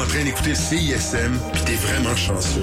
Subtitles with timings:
[0.00, 2.62] en train d'écouter CISM, puis t'es vraiment chanceux.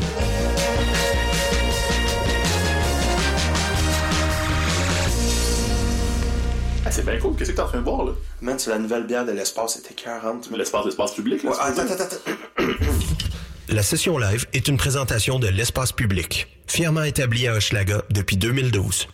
[6.83, 7.35] Ah, c'est bien cool.
[7.35, 8.13] Qu'est-ce que t'es en train de boire, là?
[8.41, 10.49] Man, c'est la nouvelle bière de l'espace, c'était 40.
[10.57, 11.51] L'espace, l'espace public, là.
[11.51, 12.65] Ouais, c'est attends, attends, attends.
[13.69, 19.09] La session live est une présentation de l'espace public, fièrement établi à Hochelaga depuis 2012.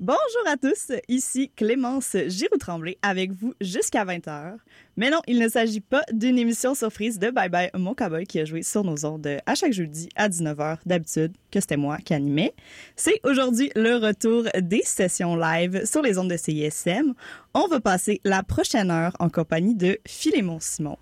[0.00, 4.58] Bonjour à tous, ici Clémence Giroux-Tremblay avec vous jusqu'à 20h.
[4.98, 8.40] Mais non, il ne s'agit pas d'une émission surprise de Bye Bye Mon Cowboy qui
[8.40, 12.14] a joué sur nos ondes à chaque jeudi à 19h d'habitude, que c'était moi qui
[12.14, 12.52] animais.
[12.96, 17.14] C'est aujourd'hui le retour des sessions live sur les ondes de CISM.
[17.54, 20.98] On va passer la prochaine heure en compagnie de Philémon Simon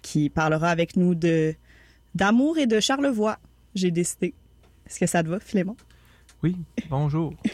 [0.00, 1.54] qui parlera avec nous de
[2.14, 3.36] d'amour et de Charlevoix.
[3.74, 4.32] J'ai décidé.
[4.86, 5.76] Est-ce que ça te va, Philémon?
[6.42, 6.56] Oui,
[6.88, 7.34] bonjour.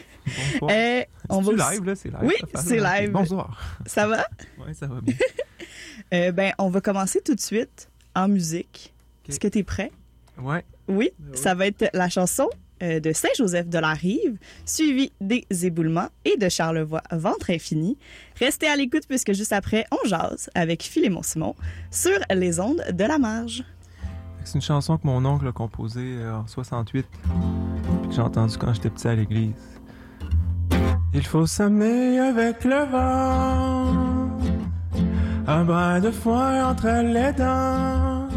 [0.61, 0.71] Bonsoir.
[0.71, 2.19] Euh, on va live, là, c'est live.
[2.21, 3.11] Oui, c'est live.
[3.11, 3.59] Bonsoir.
[3.87, 4.25] Ça va?
[4.59, 5.15] Oui, ça va bien.
[6.13, 8.93] Euh, ben, on va commencer tout de suite en musique.
[9.29, 9.91] Est-ce que tu es prêt?
[10.41, 10.63] Ouais.
[10.87, 11.37] Oui, Ben oui.
[11.37, 12.49] ça va être la chanson
[12.83, 17.97] euh, de Saint-Joseph de la Rive, suivie des éboulements et de Charlevoix Ventre Infini.
[18.39, 21.55] Restez à l'écoute puisque juste après, on jase avec Philémon Simon
[21.91, 23.63] sur les ondes de la marge.
[24.43, 27.05] C'est une chanson que mon oncle a composée euh, en 68,
[28.01, 29.53] puis que j'ai entendue quand j'étais petit à l'église.
[31.13, 34.10] Il faut s'amener avec le vent,
[35.47, 38.27] un brin de foin entre les dents.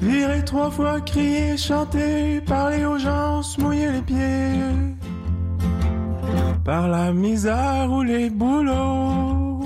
[0.00, 4.62] Virer trois fois, crier, chanter, parler aux gens, se mouiller les pieds.
[6.64, 9.60] Par la misère ou les boulots,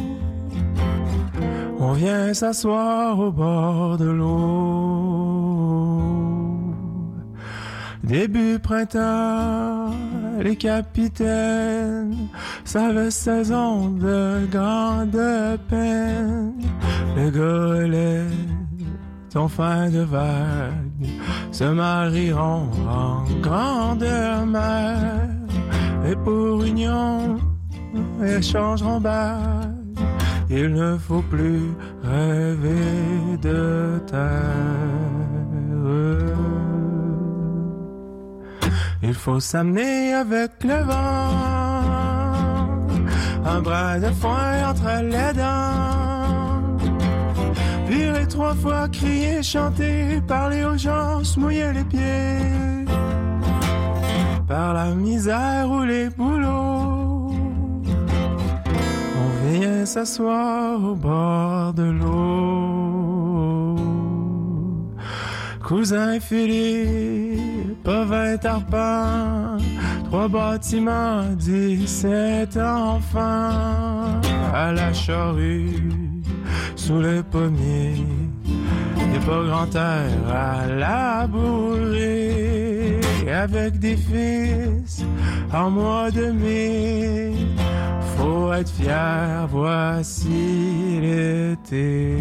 [1.78, 5.12] on vient s'asseoir au bord de l'eau.
[8.04, 9.94] Début printemps,
[10.40, 12.28] les capitaines
[12.64, 16.54] savaient saison de grande peine.
[17.16, 18.26] Les goélettes
[19.36, 21.06] en fin de vague
[21.52, 24.04] se marieront en grande
[24.46, 25.28] mer.
[26.04, 27.38] Et pour union,
[28.24, 29.70] échangeront bague.
[30.50, 31.70] Il ne faut plus
[32.02, 34.82] rêver de terre.
[39.04, 41.32] Il faut s'amener avec le vent,
[43.44, 46.78] un bras de foin entre les dents.
[47.88, 52.86] Virer trois fois, crier, chanter, parler aux gens, se mouiller les pieds.
[54.46, 57.32] Par la misère ou les boulots,
[59.22, 63.91] on vient s'asseoir au bord de l'eau.
[65.62, 69.56] Cousin Philippe, pas vingt arpents,
[70.04, 74.20] trois bâtiments, dix-sept enfants,
[74.52, 75.90] à la charrue,
[76.76, 78.04] sous les pommiers,
[79.14, 82.10] et pas grand air à labourer,
[83.32, 85.04] avec des fils
[85.54, 87.32] en mois de mai.
[88.16, 92.18] Faut être fier, voici l'été.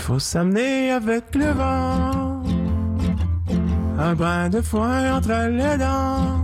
[0.00, 2.42] Faut s'amener avec le vent,
[3.98, 6.40] un brin de foin entre les dents.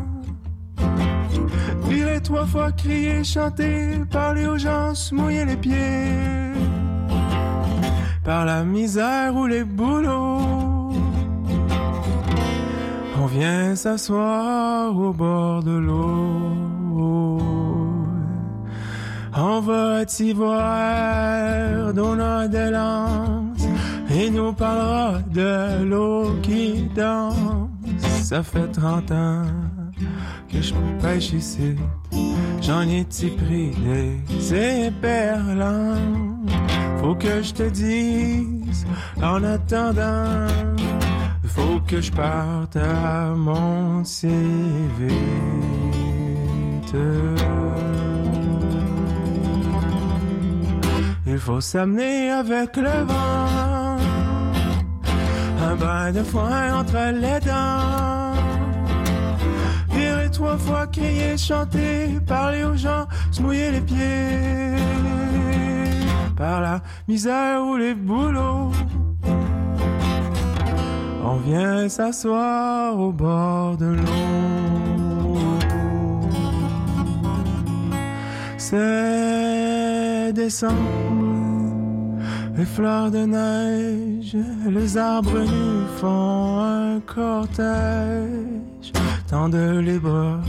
[1.88, 6.52] Virer trois fois, crier, chanter, parler aux gens, se mouiller les pieds.
[8.24, 10.92] Par la misère ou les boulots,
[13.22, 16.66] on vient s'asseoir au bord de l'eau.
[19.38, 23.35] On va t'y voir dans des lances
[24.18, 27.36] et nous parlera de l'eau qui danse.
[28.22, 29.42] Ça fait 30 ans
[30.50, 31.76] que je pêche ici.
[32.62, 35.96] J'en ai t'y pris des éperlans?
[37.00, 38.86] Faut que je te dise,
[39.22, 40.46] en attendant,
[41.44, 45.08] faut que je parte à mon CV.
[51.26, 53.75] Il faut s'amener avec le vent,
[55.76, 58.32] un brin de foin entre les dents.
[59.90, 64.76] Virer trois fois, crier, chanter, parler aux gens, se mouiller les pieds.
[66.36, 68.70] Par la misère ou les boulots,
[71.24, 75.38] on vient s'asseoir au bord de l'eau.
[78.58, 80.74] C'est décembre,
[82.56, 84.36] les fleurs de neige,
[84.68, 88.92] les arbres nus font un cortège.
[89.28, 90.40] Tendent les bras,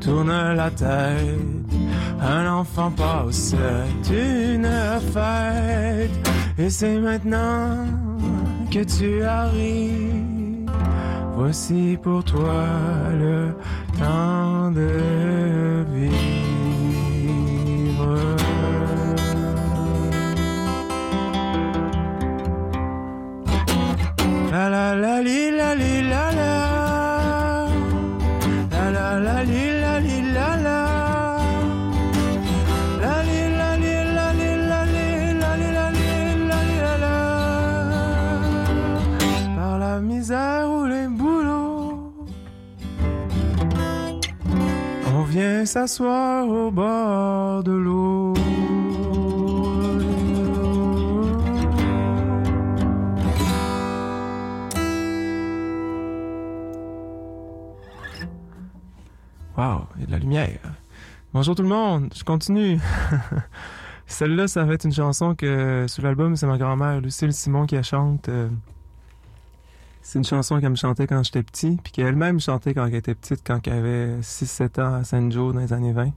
[0.00, 1.72] tourne la tête.
[2.20, 3.54] Un enfant passe
[4.10, 4.68] une
[5.12, 6.30] fête.
[6.58, 7.84] Et c'est maintenant
[8.70, 10.70] que tu arrives.
[11.34, 12.64] Voici pour toi
[13.18, 13.54] le
[13.98, 16.31] temps de vivre.
[24.52, 26.52] La la la li la li la la.
[28.72, 30.80] La la la li la li la la.
[33.02, 35.06] La li la li la li la li
[35.40, 36.10] la li la li
[36.50, 37.16] la li la la.
[39.56, 42.12] Par la misère ou les boulots.
[45.16, 48.41] On vient s'asseoir au bord de l'eau.
[61.34, 62.80] Bonjour tout le monde, je continue.
[64.06, 67.74] Celle-là, ça va être une chanson que sur l'album, c'est ma grand-mère Lucille Simon qui
[67.74, 68.30] la chante.
[68.30, 68.48] euh,
[70.00, 73.14] C'est une chanson qu'elle me chantait quand j'étais petit, puis qu'elle-même chantait quand elle était
[73.14, 76.12] petite, quand elle avait 6-7 ans à Saint-Joe dans les années 20.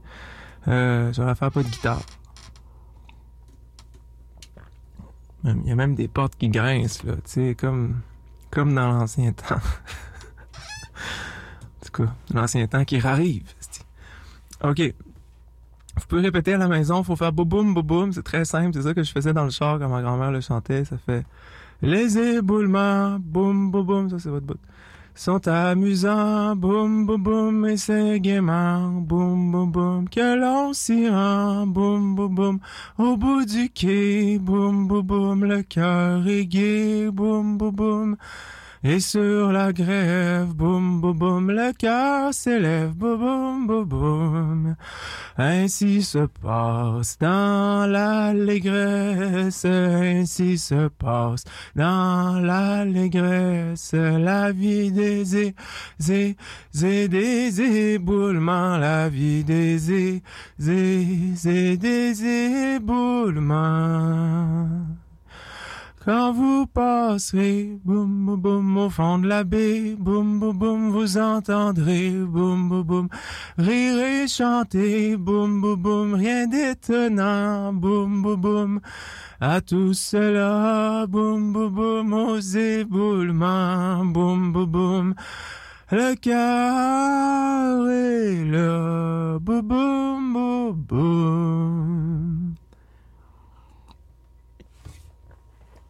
[0.70, 2.02] Euh, je vais la faire pas de guitare.
[5.44, 8.00] Il y a même des portes qui grincent, là, tu sais, comme,
[8.50, 9.56] comme dans l'ancien temps.
[9.56, 9.60] En
[11.86, 13.44] tout cas, l'ancien temps qui arrive.
[14.70, 14.94] OK.
[15.98, 18.82] Vous pouvez répéter à la maison, faut faire boum boum boum, c'est très simple, c'est
[18.82, 21.24] ça que je faisais dans le char quand ma grand-mère le chantait, ça fait
[21.82, 24.60] les éboulements, boum boum boum, ça c'est votre bout.
[25.18, 31.66] Sont amusants, boum boum boum, et c'est gaiement, boum boum boum, que l'on s'y rend,
[31.66, 32.60] boum boum boum,
[32.98, 38.18] au bout du quai, boum boum boum, le cœur est gai, boum boum boum.
[38.88, 44.76] Et sur la grève, boum boum boum, le cœur s'élève, boum boum boum boum.
[45.40, 51.46] Ainsi se passe dans l'allégresse, ainsi se passe
[51.76, 55.56] dans l'allégresse la vie des é,
[56.00, 56.38] zé,
[56.72, 57.62] zé, des
[57.96, 60.22] éboulements, la vie des é,
[60.60, 62.24] zé, zé, des
[62.76, 63.66] éboulements.
[66.06, 71.18] Quand vous passerez, boum boum boum, au fond de la baie, boum boum boum, vous
[71.18, 73.08] entendrez, boum boum boum,
[73.58, 78.80] rire et chanter, boum boum boum, rien d'étonnant, boum boum boum.
[79.42, 85.16] À tout cela, boum boum boum, aux éboulements, boum boum boum.
[85.92, 92.56] Le cœur est là, boum boum boum boum.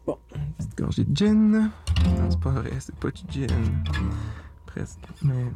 [0.06, 1.50] Bon, une petite gorgée de gin.
[1.50, 3.46] Non, c'est pas vrai, c'est pas du gin.
[4.66, 5.46] Presque, mais.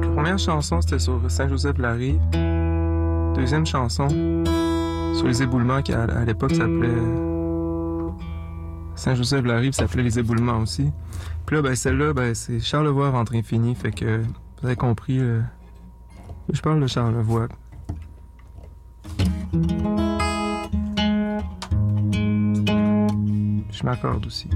[0.00, 2.20] La première chanson, c'était sur Saint-Joseph-la-Rive.
[3.34, 4.08] Deuxième chanson,
[5.14, 6.88] sur les éboulements, qui à, l'époque s'appelait.
[8.96, 10.92] Saint-Joseph-la-Rive s'appelait Les éboulements aussi.
[11.46, 13.74] Puis là, ben, celle-là, ben, c'est Charlevoix Ventre Infini.
[13.74, 14.20] Fait que
[14.60, 15.18] vous avez compris.
[15.18, 15.40] euh,
[16.52, 17.48] je parle de Charlevoix.
[23.80, 24.46] Je m'accorde aussi.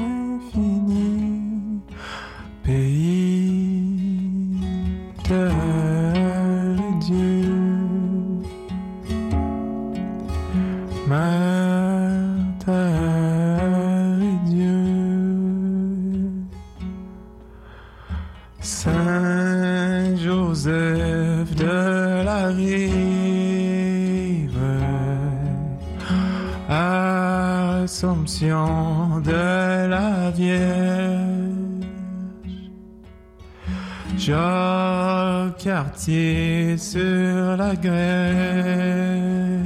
[34.28, 39.64] Jacques Cartier sur la grève.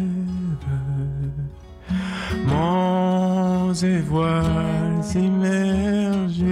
[2.46, 6.46] Monts et voiles immergés.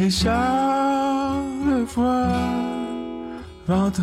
[0.00, 2.26] Et Charles voit
[3.68, 4.02] ventre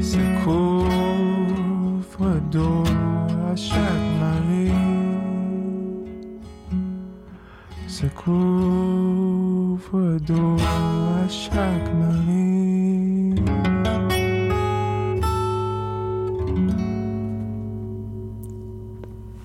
[0.00, 2.82] Se couvre d'eau
[3.50, 3.76] à chaque
[4.18, 4.72] marée.
[7.86, 8.06] Se
[10.20, 13.34] d'eau à chaque marée.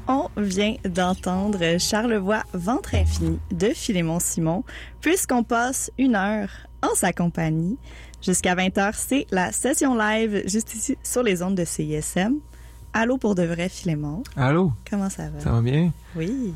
[0.08, 4.64] On vient d'entendre Charlevoix Ventre Infini de Philémon Simon,
[5.02, 7.78] puisqu'on passe une heure en sa compagnie.
[8.22, 12.36] Jusqu'à 20h, c'est la session live juste ici sur les ondes de CISM.
[12.94, 14.24] Allô pour de vrai, Philémon.
[14.36, 15.40] Allô, Comment ça va?
[15.40, 15.92] ça va bien?
[16.16, 16.54] Oui.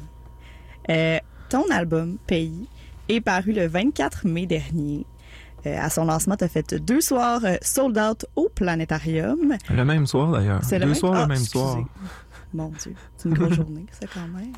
[0.89, 1.17] Euh,
[1.49, 2.67] ton album Pays
[3.09, 5.05] est paru le 24 mai dernier.
[5.67, 9.55] Euh, à son lancement, tu as fait deux soirs euh, sold out au Planétarium.
[9.69, 10.61] Le même soir d'ailleurs.
[10.63, 11.51] C'est Deux le même- soirs Ah, le même excusez.
[11.59, 11.77] soir.
[12.53, 14.51] Mon Dieu, c'est une grosse journée, ça, quand même.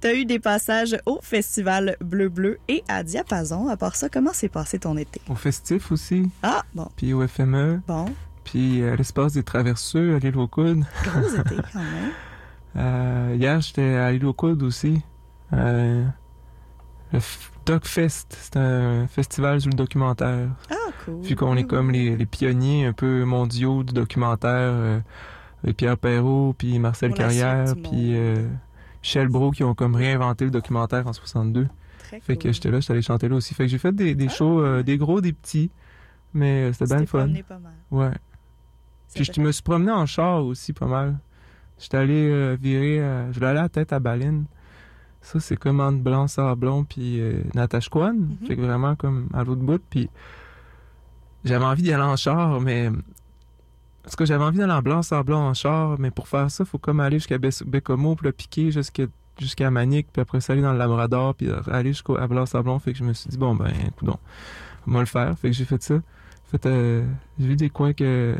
[0.00, 3.68] Tu as eu des passages au Festival Bleu Bleu et à Diapason.
[3.68, 5.20] À part ça, comment s'est passé ton été?
[5.28, 8.06] Au festif aussi, Ah, bon, puis au FME, bon,
[8.44, 10.84] puis à l'espace des traverseux à l'île aux Coudes.
[11.04, 12.12] gros été quand même.
[12.76, 15.02] Euh, hier, j'étais à l'île aux Coudes aussi.
[15.52, 16.04] Euh,
[17.12, 20.48] le F- Doc Fest, c'est un festival sur le documentaire.
[20.70, 21.20] Ah, cool.
[21.22, 25.00] Vu qu'on est comme les, les pionniers un peu mondiaux du documentaire, euh,
[25.62, 28.46] avec Pierre Perrault, puis Marcel Pour Carrière, puis euh,
[29.02, 31.68] Michel Brault qui ont comme réinventé le documentaire en 62.
[31.98, 32.42] Très Fait cool.
[32.42, 33.54] que j'étais là, j'étais allé chanter là aussi.
[33.54, 35.70] Fait que j'ai fait des, des shows, euh, des gros, des petits,
[36.34, 37.28] mais euh, c'était bien fun.
[37.48, 37.72] pas mal.
[37.90, 38.10] Ouais.
[39.14, 41.18] Puis je me suis promené en char aussi pas mal.
[41.78, 44.44] J'étais allé euh, virer, euh, je voulais aller à la tête à Baline.
[45.22, 48.12] Ça, c'est comme entre Blanc-Sablon puis euh, Natashquan.
[48.14, 48.36] Mhm.
[48.46, 49.82] Fait que vraiment comme à l'autre bout.
[49.90, 50.08] Puis
[51.44, 52.90] j'avais envie d'y aller en char, mais...
[54.02, 57.00] Parce que j'avais envie d'aller en Blanc-Sablon en char, mais pour faire ça, faut comme
[57.00, 59.04] aller jusqu'à Bécomo, puis le piquer jusqu'à
[59.38, 62.78] jusqu'à Manic, puis après ça aller dans le Labrador, puis aller jusqu'à Blanc-Sablon.
[62.78, 64.18] Fait que je me suis dit, bon, ben, coudon,
[64.86, 65.38] on va le faire.
[65.38, 66.00] Fait que j'ai fait ça.
[66.50, 67.06] Fait, euh,
[67.38, 68.36] j'ai vu des coins que.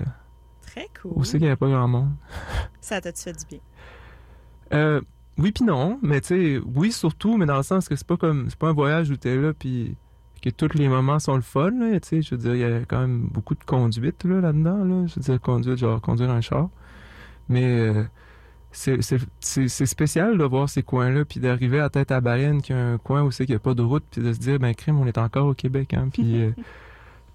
[0.67, 1.13] Très cool.
[1.15, 2.13] Où c'est qu'il n'y avait pas grand monde.
[2.81, 3.59] Ça t'a-tu fait du bien?
[4.73, 5.01] Euh,
[5.39, 8.17] oui puis non, mais tu sais, oui surtout, mais dans le sens que c'est pas
[8.17, 9.97] comme, c'est pas un voyage où t'es là puis
[10.43, 12.65] que tous les moments sont le fun, là, tu sais, je veux dire, il y
[12.65, 16.31] a quand même beaucoup de conduite, là, là-dedans, là, je veux dire, conduite, genre, conduire
[16.31, 16.69] un char,
[17.49, 18.05] mais euh,
[18.73, 22.63] c'est, c'est, c'est, c'est spécial de voir ces coins-là, puis d'arriver à tête à baleine,
[22.63, 24.33] qu'il y a un coin où c'est qu'il n'y a pas de route, puis de
[24.33, 26.43] se dire, ben, crime, on est encore au Québec, hein, puis...
[26.43, 26.53] euh,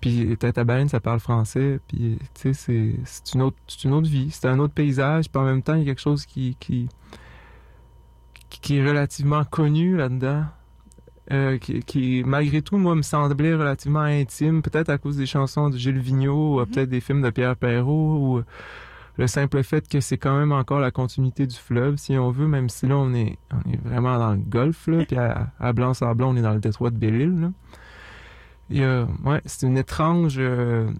[0.05, 1.79] puis tête à baleine, ça parle français.
[1.87, 4.29] Puis, tu sais, c'est, c'est, une autre, c'est une autre vie.
[4.29, 5.31] C'est un autre paysage.
[5.31, 6.87] Puis en même temps, il y a quelque chose qui, qui,
[8.49, 10.45] qui est relativement connu là-dedans.
[11.31, 14.61] Euh, qui, qui, malgré tout, moi, me semblait relativement intime.
[14.61, 16.65] Peut-être à cause des chansons de Gilles Vigneault, ou Mhm.
[16.67, 18.41] peut-être des films de Pierre Perrault, ou
[19.17, 22.47] le simple fait que c'est quand même encore la continuité du fleuve, si on veut,
[22.47, 25.03] même si là, on est, on est vraiment dans le golfe, là.
[25.05, 27.51] Puis à, à Blanc-Sablon, on est dans le détroit de Belle-Île,
[28.73, 30.91] euh, ouais, c'est une étrange euh,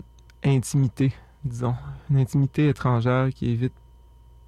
[0.43, 1.13] intimité,
[1.43, 1.75] disons.
[2.09, 3.73] Une intimité étrangère qui est vite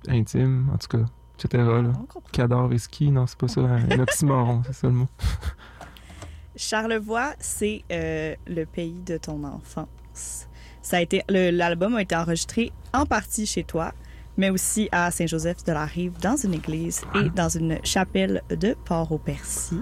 [0.07, 1.05] intime, en tout cas,
[1.37, 1.63] etc.
[1.63, 1.91] Là.
[2.31, 5.07] Cadavre et ski, non, c'est pas ça, un oxymoron, c'est ça le mot.
[6.55, 10.47] Charlevoix, c'est euh, le pays de ton enfance.
[10.81, 13.93] Ça a été, le- l'album a été enregistré en partie chez toi,
[14.37, 18.75] mais aussi à Saint-Joseph de la Rive, dans une église et dans une chapelle de
[18.85, 19.79] Port-au-Percy.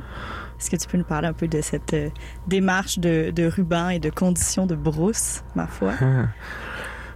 [0.60, 2.10] Est-ce que tu peux nous parler un peu de cette euh,
[2.48, 5.94] démarche de, de ruban et de conditions de brousse, ma foi?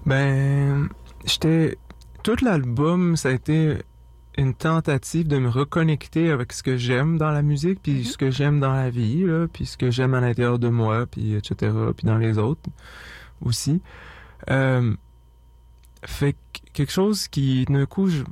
[0.06, 0.88] ben,
[1.26, 1.78] j'étais.
[2.24, 3.78] Tout l'album, ça a été
[4.40, 8.04] une tentative de me reconnecter avec ce que j'aime dans la musique, puis Mhm.
[8.04, 11.06] ce que j'aime dans la vie, là, puis ce que j'aime à l'intérieur de moi,
[11.06, 12.62] puis etc., puis dans les autres
[13.46, 13.82] aussi.
[14.50, 14.94] Euh,
[16.06, 18.24] fait que quelque chose qui, d'un coup, je,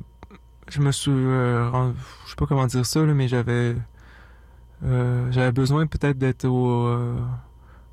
[0.70, 1.12] je me suis...
[1.12, 1.94] euh, rend-
[2.26, 3.76] je sais pas comment dire ça, là, mais j'avais...
[4.84, 6.88] euh, j'avais besoin peut-être d'être au,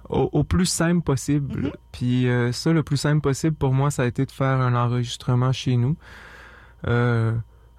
[0.08, 1.62] au, au plus simple possible.
[1.62, 1.72] Mhm.
[1.92, 4.74] Puis euh, ça, le plus simple possible pour moi, ça a été de faire un
[4.74, 5.96] enregistrement chez nous.
[6.86, 7.32] Euh,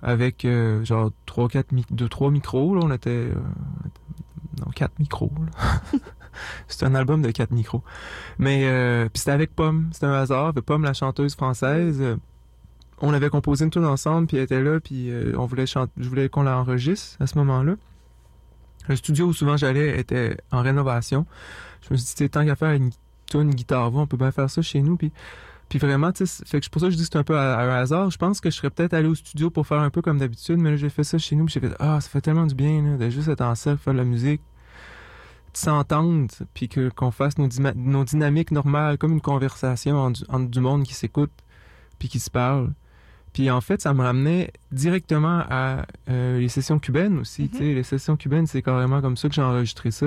[0.07, 3.33] avec euh, genre trois quatre mi- deux trois micros là on était euh,
[4.63, 5.99] non quatre micros là.
[6.67, 7.81] c'est un album de quatre micros.
[8.37, 12.15] Mais euh, puis c'était avec Pomme c'était un hasard Pomme la chanteuse française euh,
[13.01, 15.91] on avait composé une tune ensemble puis elle était là puis euh, on voulait chanter
[15.97, 17.73] je voulais qu'on l'enregistre à ce moment-là.
[18.87, 21.25] Le studio où souvent j'allais était en rénovation.
[21.81, 22.91] Je me suis dit tant qu'à faire une
[23.27, 25.11] tune guitare voix on peut bien faire ça chez nous puis
[25.69, 27.17] puis vraiment, tu sais, c'est- fait que c'est pour ça que je dis que c'est
[27.17, 28.09] un peu à, à un hasard.
[28.11, 30.57] Je pense que je serais peut-être allé au studio pour faire un peu comme d'habitude,
[30.57, 32.55] mais là, j'ai fait ça chez nous, puis j'ai fait Ah, ça fait tellement du
[32.55, 34.41] bien, là, de juste être en cercle, faire de la musique,
[35.53, 37.47] de s'entendre, puis que, qu'on fasse nos,
[38.03, 41.31] dynamiques normales, comme une conversation entre, entre du monde qui s'écoute,
[41.97, 42.73] puis qui se parle.
[43.33, 47.43] Puis en fait, ça me ramenait directement à euh, les sessions cubaines aussi.
[47.43, 47.49] Mhm.
[47.49, 50.05] Tu sais, les sessions cubaines, c'est carrément comme ça que j'ai enregistré ça.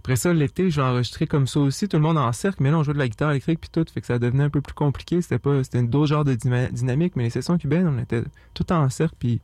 [0.00, 2.70] Après ça, l'été, je l'ai enregistré comme ça aussi, tout le monde en cercle, mais
[2.70, 4.62] là, on jouait de la guitare électrique puis tout, fait que ça devenait un peu
[4.62, 5.20] plus compliqué.
[5.20, 8.22] C'était pas, c'était d'autres genres de dynamique, mais les sessions cubaines, on était
[8.54, 9.42] tout en cercle, puis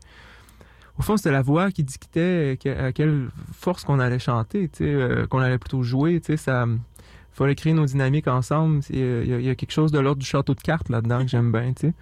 [0.99, 5.41] au fond, c'était la voix qui dictait à quelle force qu'on allait chanter, euh, qu'on
[5.41, 6.67] allait plutôt jouer, tu sais, ça
[7.33, 8.81] fallait créer nos dynamiques ensemble.
[8.89, 11.75] Il y, a- quelque chose de l'ordre du château de cartes là-dedans que j'aime bien,
[11.75, 11.95] tu sais.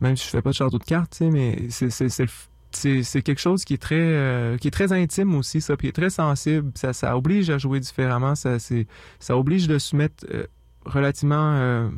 [0.00, 2.26] Même si je fais pas de château de cartes, tu sais, mais c'est, c'est, c'est,
[2.76, 5.90] c'est, quelque chose qui est très euh, qui est très intime aussi, ça, puis qui
[5.90, 6.70] est très sensible.
[6.74, 8.34] Ça, ça oblige à jouer différemment.
[8.34, 8.86] Ça, c'est,
[9.18, 10.46] ça oblige de se mettre euh,
[10.84, 11.88] relativement euh,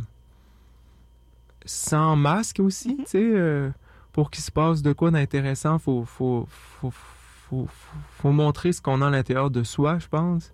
[1.65, 3.05] sans masque aussi, Mhm.
[3.05, 3.73] tu sais.
[4.13, 7.69] pour qu'il se passe de quoi d'intéressant, faut, faut, faut, faut, faut,
[8.19, 10.53] faut montrer ce qu'on a à l'intérieur de soi, je pense.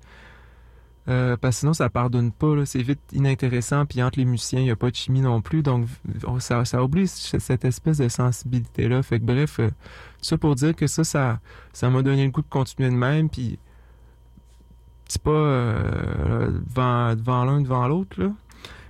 [1.10, 2.64] Euh, parce que sinon, ça pardonne pas.
[2.64, 3.84] C'est vite inintéressant.
[3.86, 5.62] Puis entre les musiciens, il n'y a pas de chimie non plus.
[5.62, 5.86] Donc,
[6.38, 9.02] ça, oblige cette espèce de sensibilité-là.
[9.02, 9.70] Fait que bref, euh,
[10.22, 11.04] ça pour dire que ça,
[11.72, 13.28] ça m'a donné le goût de continuer de même.
[13.28, 13.58] Puis
[15.08, 16.50] c'est pas euh,
[17.16, 18.22] devant l'un, devant l'autre.
[18.22, 18.30] là.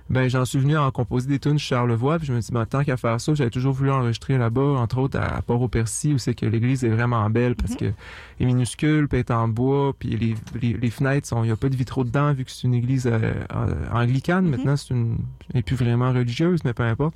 [0.09, 2.17] Ben, j'en suis venu à en composer des tunes Charlevoix.
[2.17, 4.97] Puis je me dis, ben, tant qu'à faire ça, j'avais toujours voulu enregistrer là-bas, entre
[4.97, 9.19] autres à, Port-au-Percy, où c'est que l'église est vraiment belle parce que est minuscule, puis
[9.19, 11.75] elle est en bois, puis les, les, les fenêtres sont, il n'y a pas de
[11.75, 13.19] vitraux dedans vu que c'est une église euh,
[13.55, 14.45] euh, anglicane.
[14.45, 14.51] Mhm.
[14.51, 15.17] Maintenant, c'est une,
[15.53, 17.15] elle est plus vraiment religieuse, mais peu importe.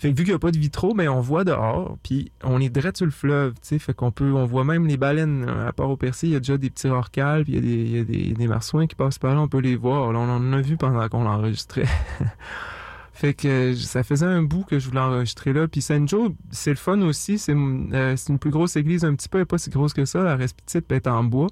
[0.00, 2.58] Fait que vu qu'il n'y a pas de vitraux, ben on voit dehors, puis on
[2.58, 5.44] est direct sur le fleuve, tu sais, fait qu'on peut, on voit même les baleines
[5.46, 7.58] euh, à part au Percy, il y a déjà des petits rorquals, puis il y
[7.58, 10.10] a des, y a des, des marsouins qui passent par là, on peut les voir.
[10.14, 11.84] Là, on en a vu pendant qu'on l'enregistrait.
[13.12, 16.70] fait que ça faisait un bout que je voulais enregistrer là, puis Saint Joe, c'est
[16.70, 19.44] le fun aussi, c'est euh, c'est une plus grosse église un petit peu, elle est
[19.44, 21.48] pas si grosse que ça, la reste petite, elle est en bois.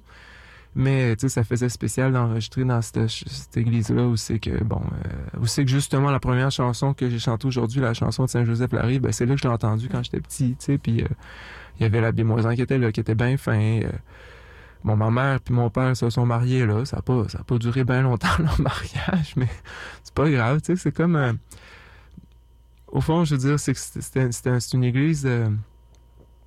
[0.79, 5.39] Mais tu sais, ça faisait spécial d'enregistrer dans cette, église-là où c'est que, bon, euh,
[5.41, 9.01] où c'est que justement la première chanson que j'ai chantée aujourd'hui, la chanson de Saint-Joseph-la-Rive,
[9.01, 11.07] ben, c'est là que je l'ai entendue quand j'étais petit, tu sais, puis euh,
[11.77, 13.59] il y avait la Bémoisin qui était là, qui était bien fin.
[13.59, 13.91] euh.
[14.85, 17.83] bon, ma mère puis mon père se sont mariés là, ça a pas, pas duré
[17.83, 19.49] bien longtemps leur mariage, mais
[20.01, 21.17] c'est pas grave, tu sais, c'est comme...
[21.17, 21.33] euh,
[22.87, 24.29] au fond, je veux dire, c'est que c'était
[24.73, 25.27] une église...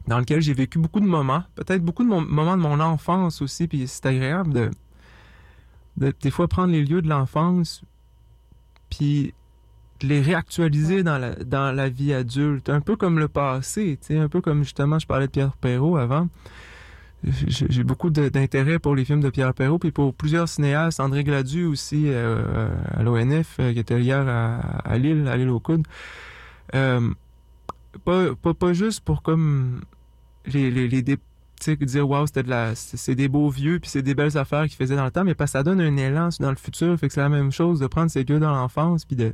[0.07, 3.41] dans lequel j'ai vécu beaucoup de moments, peut-être beaucoup de mon- moments de mon enfance
[3.43, 4.71] aussi, puis c'est agréable de,
[5.97, 7.83] de des fois prendre les lieux de l'enfance,
[8.91, 9.33] puis
[10.01, 14.09] de les réactualiser dans la, dans la vie adulte, un peu comme le passé, tu
[14.15, 16.29] sais, un peu comme justement je parlais de Pierre Perrault avant.
[17.47, 21.67] J'ai beaucoup d'intérêt pour les films de Pierre Perrault, puis pour plusieurs cinéastes, André Gladu
[21.67, 25.87] aussi euh, à l'ONF, euh, qui était hier à, à Lille, à Lille au Coude.
[26.75, 27.09] Euh,
[28.05, 29.83] pas, pas, pas juste pour comme
[30.47, 34.15] les, les, les dire waouh c'était de la c'est des beaux vieux puis c'est des
[34.15, 36.51] belles affaires qu'ils faisaient dans le temps mais parce que ça donne un élan dans
[36.51, 39.15] le futur fait que c'est la même chose de prendre ces lieux dans l'enfance puis
[39.15, 39.33] de,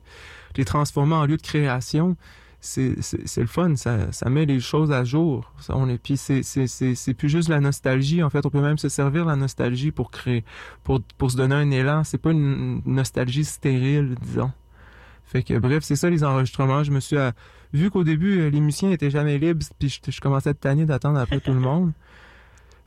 [0.59, 2.17] les transformer en lieux de création.
[2.61, 2.97] C'est
[3.37, 5.53] le fun ça, ça met les choses à jour.
[5.69, 8.45] On puis c'est c'est plus juste la nostalgie en fait.
[8.45, 10.45] On peut même se servir de la nostalgie pour créer
[10.83, 12.03] pour pour se donner un élan.
[12.03, 14.51] C'est pas une nostalgie stérile disons.
[15.25, 16.83] Fait que bref c'est ça les enregistrements.
[16.83, 17.33] Je me suis à-
[17.73, 20.85] vu qu'au début, euh, les musiciens étaient jamais libres, puis je, je commençais à tanné
[20.87, 21.93] d'attendre après tout le monde,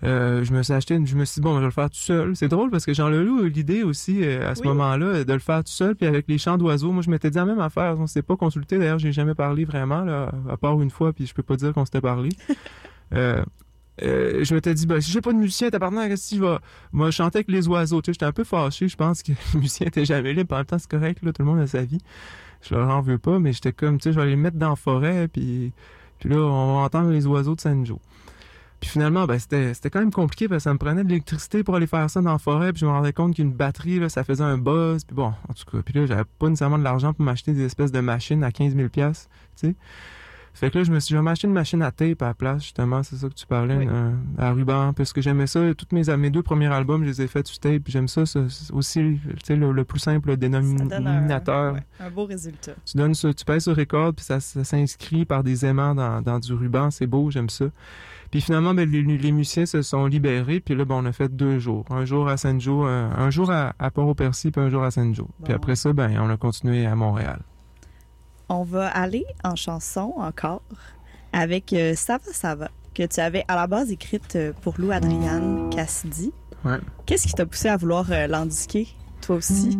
[0.03, 1.89] euh, je me suis acheté, une- je me suis dit, bon, je vais le faire
[1.89, 2.35] tout seul.
[2.35, 4.67] C'est drôle parce que Jean Leloup a eu l'idée aussi, euh, à ce Oui.
[4.69, 6.91] moment-là, de le faire tout seul, puis avec les chants d'oiseaux.
[6.91, 7.95] Moi, je m'étais dit la même affaire.
[7.99, 8.79] On s'est pas consulté.
[8.79, 11.71] D'ailleurs, j'ai jamais parlé vraiment, là, à part une fois, puis je peux pas dire
[11.73, 12.29] qu'on s'était parlé.
[13.13, 13.43] Euh,
[14.03, 16.55] euh, je m'étais dit, ben, si j'ai pas de musicien, tabarnak, si je vais,
[16.93, 19.59] moi, chanter avec les oiseaux, tu sais, j'étais un peu fâché, je pense que les
[19.59, 21.81] musiciens étaient jamais libres, en même temps, c'est correct, là, tout le monde a sa
[21.81, 21.97] vie.
[22.61, 24.57] Je leur en veux pas, mais j'étais comme, tu sais, je vais aller les mettre
[24.57, 25.71] dans la forêt, puis,
[26.19, 27.99] puis là, on va entendre les oiseaux de Saint-Jo.
[28.79, 31.63] Puis finalement, ben, c'était, c'était quand même compliqué parce que ça me prenait de l'électricité
[31.63, 34.09] pour aller faire ça dans la forêt, puis je me rendais compte qu'une batterie, là,
[34.09, 36.83] ça faisait un buzz, puis bon, en tout cas, puis là, j'avais pas nécessairement de
[36.83, 39.75] l'argent pour m'acheter des espèces de machines à 15 000 pièces, tu sais.
[40.53, 42.63] Fait que là, je me suis jamais acheté une machine à tape à la place,
[42.63, 43.87] justement, c'est ça que tu parlais, Oui.
[43.89, 45.73] euh, à ruban, parce que j'aimais ça.
[45.75, 48.25] Toutes mes, mes deux premiers albums, je les ai faits sur tape, puis j'aime ça,
[48.25, 51.73] ça, c'est aussi, tu sais, le, le plus simple un, dénominateur.
[51.73, 52.73] ouais, un beau résultat.
[52.85, 56.21] Tu donnes ça, tu pèses sur record, puis ça, ça s'inscrit par des aimants dans,
[56.21, 57.65] dans du ruban, c'est beau, j'aime ça.
[58.29, 61.33] Puis finalement, ben, les, les musiciens se sont libérés, puis là, ben, on a fait
[61.35, 61.85] deux jours.
[61.89, 65.27] Un jour à Saint-Jo, un, un jour à, à Port-au-Percy, puis un jour à Saint-Jo.
[65.43, 65.55] Puis Bon.
[65.55, 67.41] après ça, ben, on a continué à Montréal.
[68.53, 70.61] On va aller en chanson encore
[71.31, 74.73] avec euh, Ça va, ça va, que tu avais à la base écrite euh, pour
[74.77, 76.33] Lou Adriane Cassidy.
[76.65, 76.77] Ouais.
[77.05, 78.89] Qu'est-ce qui t'a poussé à vouloir euh, l'indiquer,
[79.21, 79.79] toi aussi?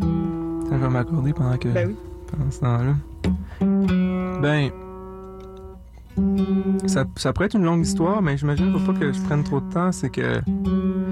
[0.69, 1.95] Ça va m'accorder pendant que Ben oui.
[2.31, 2.93] pendant ce temps-là.
[4.39, 4.71] Ben,
[6.87, 9.43] ça, ça pourrait être une longue histoire, mais j'imagine qu'il faut pas que je prenne
[9.43, 9.91] trop de temps.
[9.91, 10.41] C'est que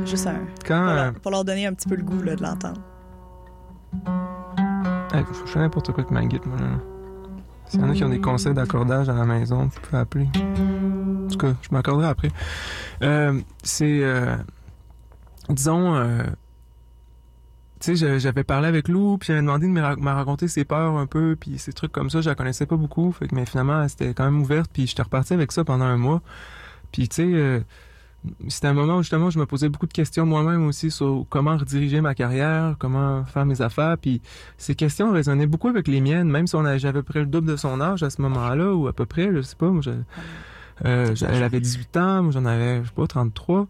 [0.05, 0.39] Juste un.
[0.65, 0.79] quand.
[0.85, 2.79] Pour euh, leur, pour leur donner un petit peu le goût là, de l'entendre.
[5.13, 6.57] je fais n'importe quoi avec ma guide, moi.
[6.57, 6.98] Là.
[7.69, 10.25] S'il y en a qui ont des conseils d'accordage à la maison, vous pouvez appeler.
[10.25, 12.29] En tout cas, je m'accorderai après.
[13.01, 14.03] Euh, c'est.
[14.03, 14.35] euh,
[15.49, 15.95] disons.
[15.95, 16.23] euh,
[17.79, 20.65] tu sais, j'avais parlé avec Lou, puis j'avais demandé de me, ra- me raconter ses
[20.65, 23.35] peurs un peu, puis ces trucs comme ça, je la connaissais pas beaucoup, fait que,
[23.35, 26.21] mais finalement, c'était quand même ouverte, puis j'étais reparti avec ça pendant un mois.
[26.91, 27.61] Puis, tu sais, euh,
[28.47, 31.57] c'était un moment où justement je me posais beaucoup de questions moi-même aussi sur comment
[31.57, 34.21] rediriger ma carrière, comment faire mes affaires, puis
[34.57, 37.19] ces questions résonnaient beaucoup avec les miennes, même si on avait, j'avais à peu près
[37.21, 39.71] le double de son âge à ce moment-là, ou à peu près, je sais pas,
[40.85, 43.67] euh, elle avait 18 ans, moi j'en avais, je sais pas, 33.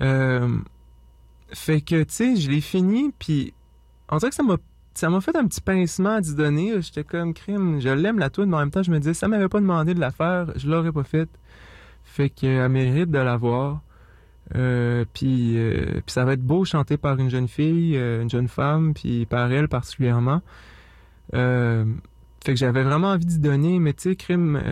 [0.00, 0.48] Euh,
[1.50, 3.52] fait que, tu sais, je l'ai fini, puis
[4.08, 4.36] on dirait que
[4.94, 6.80] ça m'a fait un petit pincement à d'y donner.
[6.82, 9.28] J'étais comme crime, je l'aime la toune, mais en même temps, je me disais, ça
[9.28, 11.30] m'avait pas demandé de la faire, je l'aurais pas faite.
[12.14, 13.82] Fait qu'elle mérite de l'avoir.
[14.54, 18.30] Euh, puis, euh, puis ça va être beau chanté par une jeune fille, euh, une
[18.30, 20.40] jeune femme, puis par elle particulièrement.
[21.34, 21.84] Euh,
[22.44, 24.62] fait que j'avais vraiment envie d'y donner, mais tu sais, crime,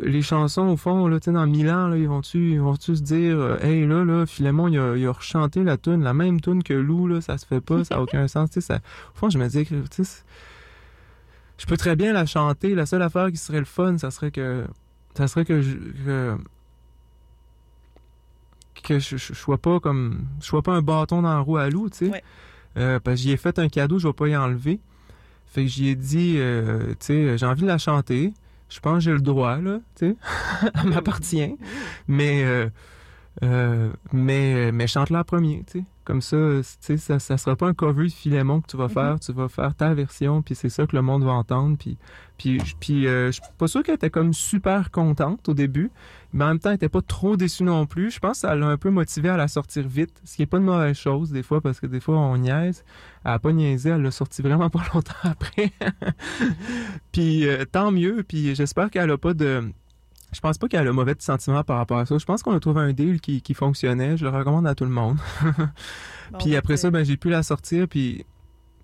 [0.00, 3.02] les chansons, au fond, là, tu sais, dans Milan, là, ils vont-tu, ils vont-tu se
[3.02, 6.74] dire, hey, là, là, Philémon, il a, il rechanté la tune, la même tune que
[6.74, 9.38] Lou, là, ça se fait pas, ça a aucun sens, tu sais, au fond, je
[9.38, 10.22] me que, tu sais,
[11.58, 14.30] je peux très bien la chanter, la seule affaire qui serait le fun, ça serait
[14.30, 14.64] que,
[15.14, 16.36] ça serait que je, que,
[18.82, 21.56] que je, je, je sois pas comme, je sois pas un bâton dans la roue
[21.56, 22.22] à Lou, tu sais, Ouais.
[22.76, 24.78] Euh, parce que j'y ai fait un cadeau, je vais pas y enlever,
[25.46, 28.32] fait que j'y ai dit, euh, tu sais, j'ai envie de la chanter,
[28.68, 30.16] je pense que j'ai le droit, là, tu sais,
[30.74, 31.56] elle m'appartient.
[32.06, 32.68] Mais, euh,
[33.42, 35.84] Euh, mais, mais chante-la en premier, tu sais.
[36.04, 38.88] Comme ça, tu sais, ça, ça sera pas un cover de Philémon que tu vas
[38.88, 39.20] faire.
[39.20, 41.76] Tu vas faire ta version, puis c'est ça que le monde va entendre.
[41.78, 41.98] Puis,
[42.36, 45.90] puis, puis euh, je suis pas sûr qu'elle était comme super contente au début,
[46.32, 48.10] mais en même temps, elle était pas trop déçue non plus.
[48.10, 50.46] Je pense que ça l'a un peu motivée à la sortir vite, ce qui est
[50.46, 52.84] pas une mauvaise chose des fois, parce que des fois, on niaise.
[53.24, 55.70] Elle a pas niaisé, elle l'a sorti vraiment pas longtemps après.
[57.12, 59.70] puis euh, tant mieux, puis j'espère qu'elle a pas de
[60.32, 62.16] je pense pas qu'elle a mauvais sentiments par rapport à ça.
[62.16, 64.16] Je pense qu'on a trouvé un deal qui, qui fonctionnait.
[64.16, 65.18] Je le recommande à tout le monde.
[66.38, 67.88] puis après ça, ben, j'ai pu la sortir.
[67.88, 68.24] Puis,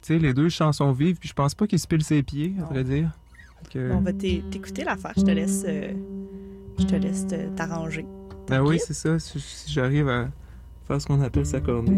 [0.03, 1.19] tu sais, les deux chansons vivent.
[1.19, 3.11] Puis je pense pas qu'il se pile ses pieds, à vrai dire.
[3.73, 3.93] Que...
[3.93, 5.13] on va t'écouter l'affaire.
[5.17, 5.93] Je te laisse, euh,
[6.79, 8.07] je te laisse t'arranger.
[8.49, 9.19] Ben oui, c'est ça.
[9.19, 10.29] Si j'arrive à
[10.87, 11.93] faire ce qu'on appelle s'accorder.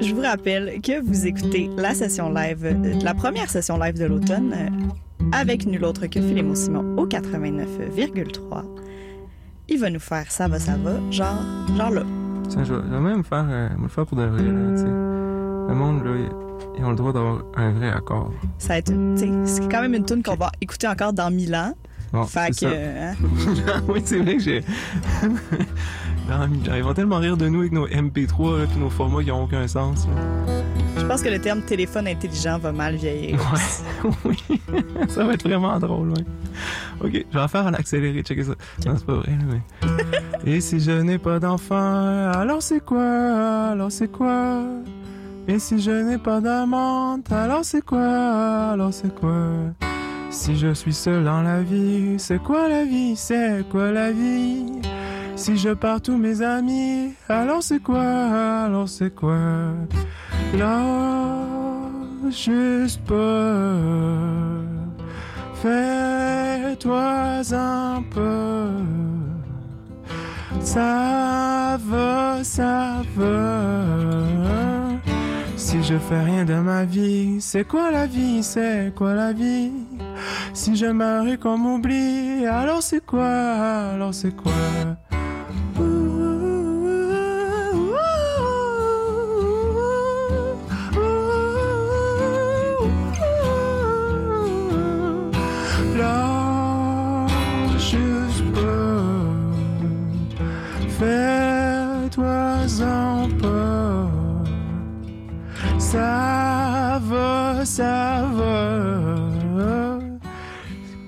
[0.00, 4.04] Je vous rappelle que vous écoutez la session live, euh, la première session live de
[4.04, 4.68] l'automne euh,
[5.32, 8.64] avec nul autre que Philémon Simon au 89,3.
[9.68, 11.42] Il va nous faire ça va, ça va, genre,
[11.76, 12.02] genre là.
[12.48, 14.52] Tiens, je vais, même faire, euh, me le faire pour de vrai, là,
[15.68, 16.12] Le monde, là,
[16.78, 18.32] ils ont le droit d'avoir un vrai accord.
[18.58, 21.74] Ça va être, c'est quand même une tune qu'on va écouter encore dans mille ans.
[22.12, 22.66] Bon, fait que.
[22.66, 23.14] Hein?
[23.88, 24.62] oui, c'est vrai que j'ai.
[26.76, 29.66] Ils vont tellement rire de nous avec nos MP3 et nos formats qui n'ont aucun
[29.68, 30.08] sens.
[31.06, 33.38] Je pense que le terme téléphone intelligent va mal vieillir.
[33.38, 34.60] Ouais, oui.
[35.06, 36.24] ça va être vraiment drôle, ouais.
[37.00, 38.54] Ok, je vais en faire un accéléré, checker ça.
[38.84, 39.86] Non, c'est pas vrai, mais.
[40.56, 43.68] Et si je n'ai pas d'enfant, alors c'est quoi?
[43.70, 44.64] Alors c'est quoi?
[45.46, 48.72] Et si je n'ai pas d'amante, alors c'est quoi?
[48.72, 49.52] Alors c'est quoi?
[50.30, 53.14] Si je suis seul dans la vie, c'est quoi la vie?
[53.14, 54.64] C'est quoi la vie?
[55.36, 58.00] Si je pars tous mes amis, alors c'est quoi?
[58.00, 59.36] Alors c'est quoi?
[60.56, 60.82] Là,
[62.30, 64.62] juste peu.
[65.62, 68.68] Fais-toi un peu.
[70.60, 74.24] Ça veut, ça veut.
[75.56, 79.70] Si je fais rien de ma vie, c'est quoi la vie, c'est quoi la vie?
[80.54, 80.86] Si je
[81.30, 83.28] et qu'on m'oublie, alors c'est quoi,
[83.94, 84.52] alors c'est quoi?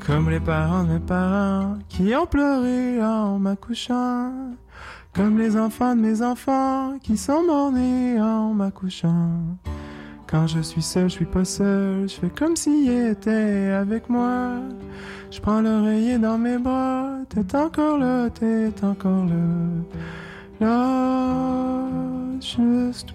[0.06, 4.32] Comme les parents de mes parents qui ont pleuré en m'accouchant.
[5.14, 9.30] Comme les enfants de mes enfants qui sont morts-nés en m'accouchant.
[10.26, 14.56] Quand je suis seul, je suis pas seul, je fais comme s'il était avec moi.
[15.30, 19.36] Je prends l'oreiller dans mes bras, t'es encore là, t'es encore là.
[20.60, 21.86] Là,
[22.40, 23.14] juste.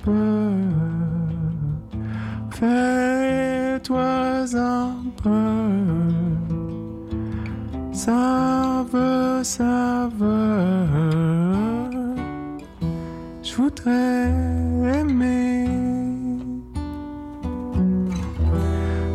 [2.64, 6.00] Fais-toi un peu.
[7.92, 10.88] Ça veut, ça veut.
[13.44, 14.32] Je voudrais
[14.98, 15.68] aimer.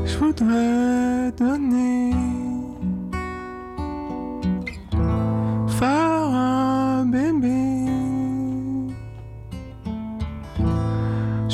[0.04, 2.37] Je voudrais donner.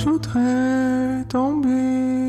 [0.04, 2.23] Je voudrais tomber.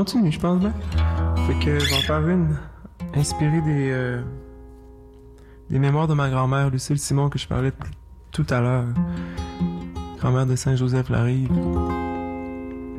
[0.00, 0.72] Continue, je pense bien.
[1.46, 2.56] Fait que je vais en faire une
[3.12, 4.22] inspirée des, euh,
[5.68, 7.70] des mémoires de ma grand-mère, Lucille Simon, que je parlais
[8.32, 8.86] tout à l'heure.
[10.18, 11.50] Grand-mère de Saint-Joseph-la-Rive.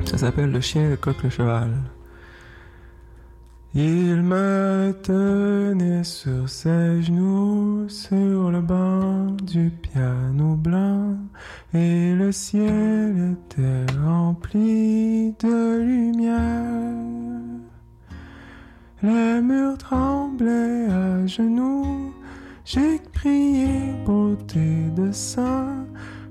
[0.04, 1.72] Ça s'appelle Le chien, le coq, le cheval.
[3.74, 11.16] Il me tenait sur ses genoux, sur le banc du piano blanc,
[11.72, 16.92] et le ciel était rempli de lumière.
[19.02, 22.12] Les murs tremblaient à genoux.
[22.66, 25.86] J'ai prié beauté de sang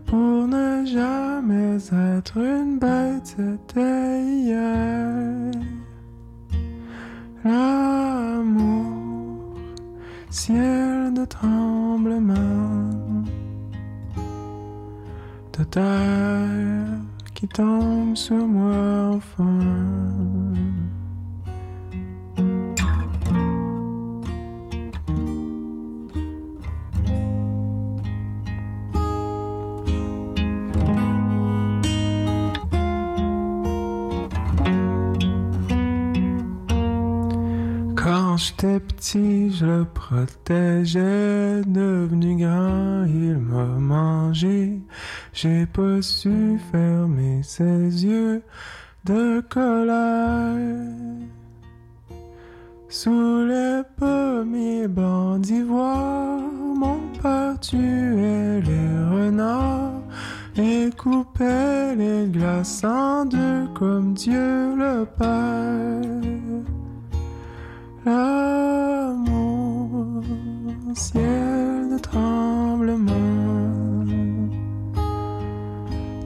[0.05, 1.77] pour ne jamais
[2.17, 5.51] être une bête, c'était hier.
[7.43, 8.85] L'amour,
[10.29, 12.91] ciel de tremblement,
[15.57, 16.99] de terre
[17.33, 20.50] qui tombe sur moi enfin.
[38.41, 41.61] J'étais petit, je le protégeais.
[41.67, 44.79] Devenu grand, il m'a mangé.
[45.33, 48.41] J'ai pas su fermer ses yeux
[49.05, 50.67] de colère.
[52.89, 56.39] Sous les pommiers blancs d'ivoire,
[56.75, 60.01] mon père tuait les renards
[60.57, 66.80] et coupait les glaces en deux comme Dieu le Père.
[68.03, 69.83] L'amour,
[70.95, 73.11] ciel de tremblement,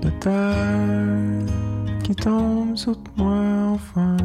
[0.01, 1.45] de terre
[2.01, 4.15] qui tombe sur moi enfin.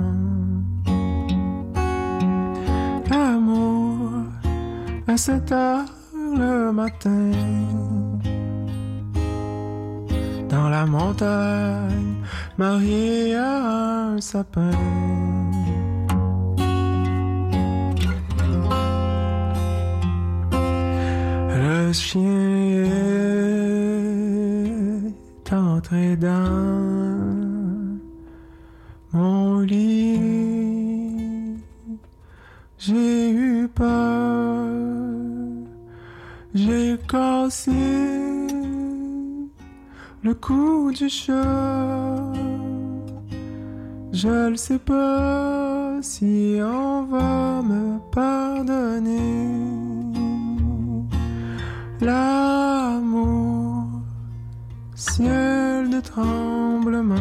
[3.11, 3.99] L'amour,
[5.09, 7.33] à cette heure le matin,
[10.49, 12.15] dans la montagne,
[12.57, 14.71] marié à un sapin.
[21.93, 22.85] Chien
[25.45, 27.99] est entré dans
[29.13, 30.21] mon lit.
[32.79, 34.67] J'ai eu peur,
[36.55, 37.73] j'ai cassé
[40.23, 42.33] le cou du chat.
[44.13, 50.00] Je ne sais pas si on va me pardonner.
[52.03, 53.85] L'amour,
[54.95, 57.15] ciel de tremblement,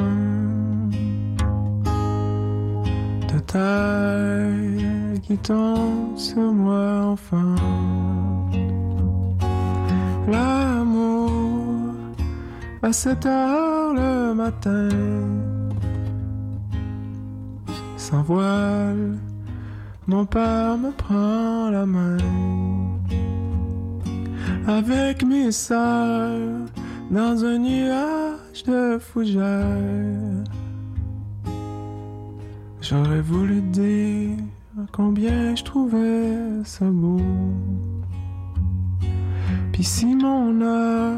[3.28, 7.56] de terre qui tombe sur moi enfin.
[10.30, 11.94] L'amour,
[12.82, 14.88] à cette heure le matin,
[17.98, 19.18] sans voile,
[20.08, 22.18] mon père me prend la main
[24.70, 26.68] avec mes sœurs
[27.10, 30.44] dans un nuage de fougères.
[32.80, 34.38] J'aurais voulu dire
[34.92, 37.20] combien je trouvais ça beau.
[39.74, 41.18] Puis si mon heure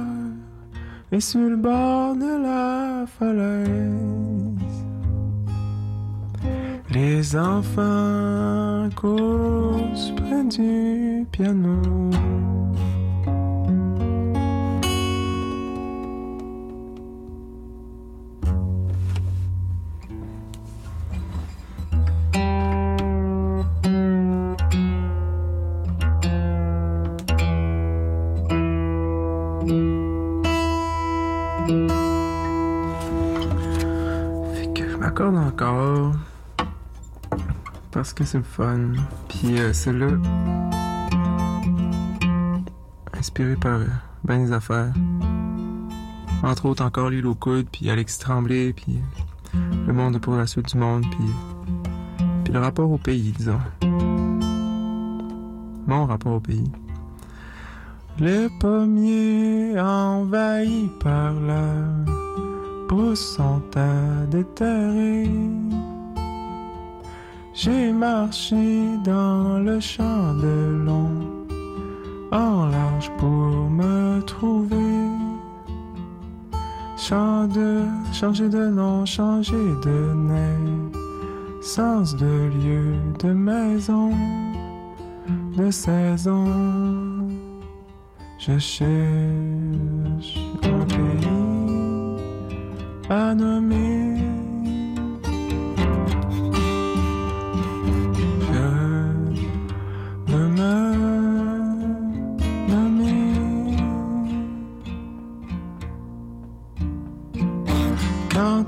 [1.11, 3.69] est sur le bord de la falaise,
[6.89, 11.81] les enfants causent près du piano.
[38.01, 38.93] Parce que c'est le fun.
[39.29, 40.07] Puis euh, celle-là,
[43.13, 43.85] inspiré par euh,
[44.23, 44.91] ben des affaires.
[46.41, 48.97] Entre autres encore l'île au coude, puis Alexis Tremblay, puis
[49.53, 51.29] euh, le monde pour la suite du monde, puis
[52.43, 53.59] puis le rapport au pays, disons.
[55.85, 56.71] Mon rapport au pays.
[58.17, 61.75] Les pommiers envahis par la
[62.89, 65.29] brousse sont à déterrer.
[67.53, 71.45] J'ai marché dans le champ de long,
[72.31, 74.77] en large pour me trouver.
[76.97, 77.83] Champ de,
[78.13, 80.91] changer de nom, changer de nez,
[81.61, 84.11] sens de lieu, de maison,
[85.57, 87.27] de saison.
[88.39, 91.27] Je cherche un pays
[93.09, 94.40] à nommer.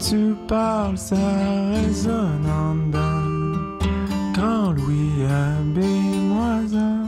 [0.10, 1.16] tu parles, ça
[1.74, 3.80] résonne en dedans.
[4.36, 7.08] Quand Louis abbé-moisin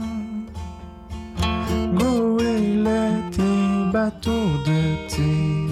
[1.94, 5.70] goélet tes bateaux de tir,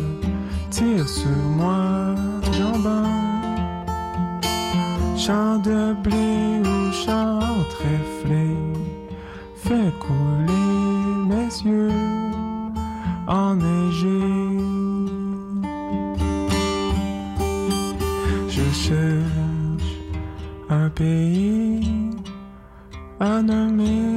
[0.71, 2.15] tire sur moi,
[2.53, 3.05] jambin.
[5.17, 8.55] Chant de blé ou chant tréflé,
[9.57, 10.53] fais couler
[11.29, 11.91] mes yeux
[13.27, 13.59] en
[20.95, 21.81] pays
[23.21, 24.14] à nommer.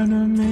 [0.00, 0.40] À nommer.
[0.40, 0.49] Je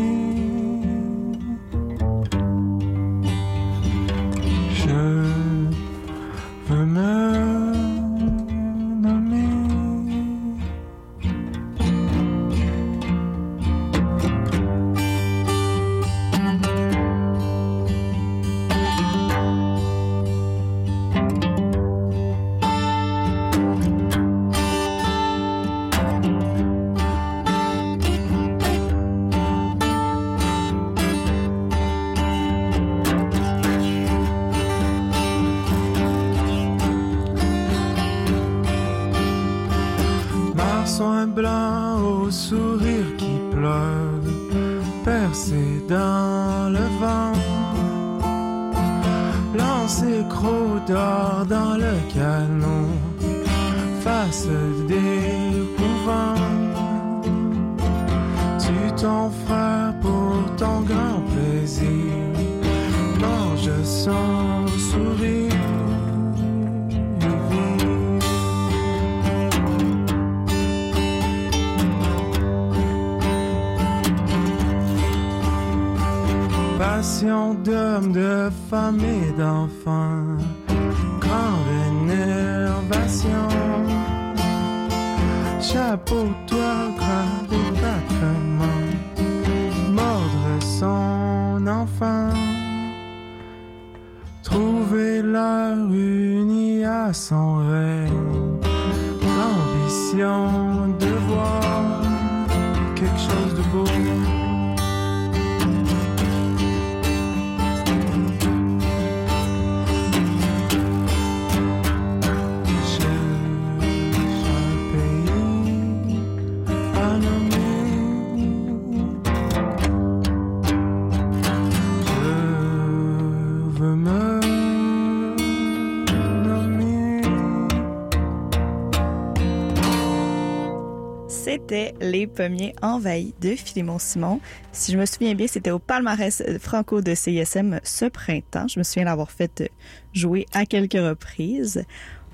[131.69, 134.41] C'était Les Pommiers Envahis de Philémon Simon.
[134.73, 138.69] Si je me souviens bien, c'était au palmarès euh, franco de CISM ce printemps.
[138.69, 139.67] Je me souviens l'avoir fait euh,
[140.15, 141.85] jouer à quelques reprises.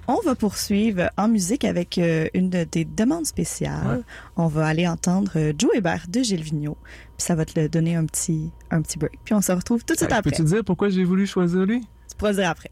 [0.06, 4.04] On va poursuivre en musique avec euh, une des demandes spéciales.
[4.36, 6.78] On va aller entendre Joe Hébert de Gilles Vigneault.
[7.16, 9.18] Puis ça va te le donner un petit, un petit break.
[9.24, 10.30] Puis on se retrouve tout de suite Hey, après.
[10.30, 11.80] Peux-tu dire pourquoi j'ai voulu choisir lui?
[11.80, 12.70] Tu pourras dire après.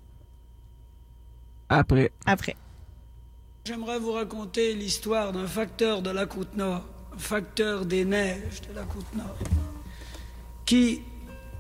[1.69, 2.13] Après.
[2.25, 2.55] Après.
[3.65, 6.83] J'aimerais vous raconter l'histoire d'un facteur de la côte nord,
[7.17, 9.37] facteur des neiges de la côte nord,
[10.67, 11.03] qui,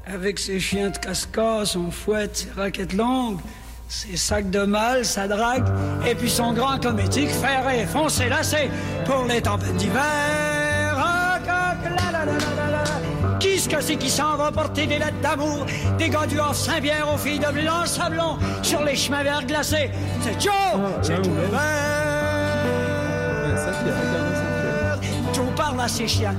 [0.04, 3.38] avec ses chiens de casca, son fouet, ses raquettes longues,
[3.86, 5.68] ses sacs de mal, sa drague,
[6.04, 8.68] et puis son grand cométique ferré, foncé, lacé,
[9.06, 10.72] pour les tempêtes d'hiver.
[13.42, 15.66] Qui ce que c'est qui s'en va porter des lettres d'amour,
[15.98, 19.90] des gars du Havre Saint-Pierre aux filles de blanc sablon, sur les chemins verts glacés.
[20.20, 20.52] C'est Joe,
[21.02, 21.26] c'est ah, ouais.
[21.48, 21.60] Hébert.
[25.34, 26.36] Joe parle à ses chiens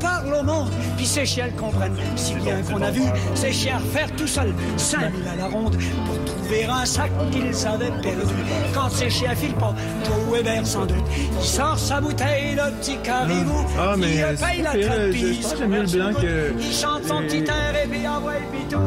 [0.00, 3.02] parle au monde, puis ces chiens le comprennent si bien qu'on a vu
[3.34, 5.76] ces chiens faire tout seuls 5000 à la ronde
[6.06, 8.34] pour trouver un sac qu'ils avaient perdu.
[8.74, 9.74] Quand ces chiens filent pas,
[10.04, 11.04] Joe Hébert sans doute,
[11.38, 14.98] il sort sa bouteille de petit caribou, Ah, mais, il euh, paye la c'est traite,
[14.98, 16.52] vrai, puis je- je il pense que se j'aime mieux le remet blanc sur que-
[16.60, 18.78] Il chante son petit air et puis envoie le pitou.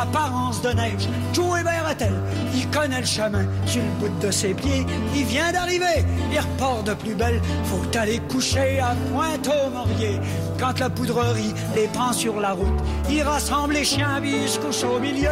[0.00, 1.08] Apparence de neige.
[1.32, 2.20] Joe Hébert est-elle,
[2.54, 4.86] il connaît le chemin sur le bout de ses pieds.
[5.14, 7.40] Il vient d'arriver, il repart de plus belle.
[7.64, 10.20] Faut aller coucher à Pointe-au-Maurier.
[10.58, 12.80] Quand la poudrerie les prend sur la route,
[13.10, 15.28] il rassemble les chiens, ils se couchent au milieu.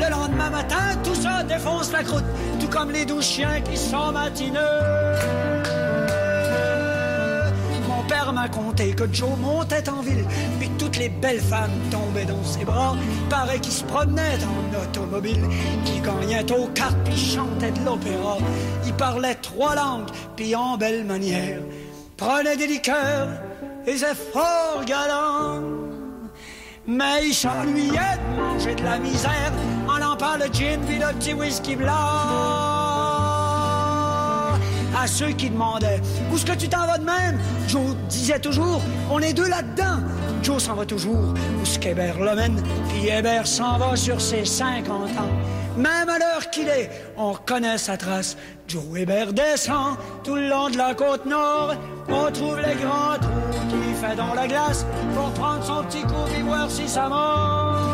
[0.00, 2.24] Le lendemain matin, tout ça défonce la croûte,
[2.60, 5.73] tout comme les douze chiens qui sont matineux.
[8.34, 10.24] M'a que Joe montait en ville,
[10.58, 12.96] puis toutes les belles femmes tombaient dans ses bras.
[13.30, 15.40] Paraît qu'il se promenait en automobile,
[15.84, 18.38] qu'il gagnait aux cartes, puis chantait de l'opéra.
[18.84, 21.60] Il parlait trois langues, puis en belle manière.
[22.16, 23.28] Prenait des liqueurs,
[23.86, 25.62] et c'est fort galant.
[26.86, 29.52] Mais il s'ennuyait de manger de la misère
[29.88, 32.73] en lampant le gin puis le petit whisky blanc.
[34.96, 37.38] À ceux qui demandaient Où est-ce que tu t'en vas de même?
[37.68, 38.80] Joe disait toujours
[39.10, 40.00] On est deux là-dedans.
[40.42, 44.90] Joe s'en va toujours où ce qu'Hébert l'emmène, puis Hébert s'en va sur ses 50
[45.18, 45.32] ans.
[45.76, 48.36] Même à l'heure qu'il est, on reconnaît sa trace.
[48.68, 51.74] Joe Hébert descend tout le long de la côte nord.
[52.08, 56.38] On trouve les grands trous qu'il fait dans la glace pour prendre son petit coup
[56.38, 57.84] et voir si ça mord.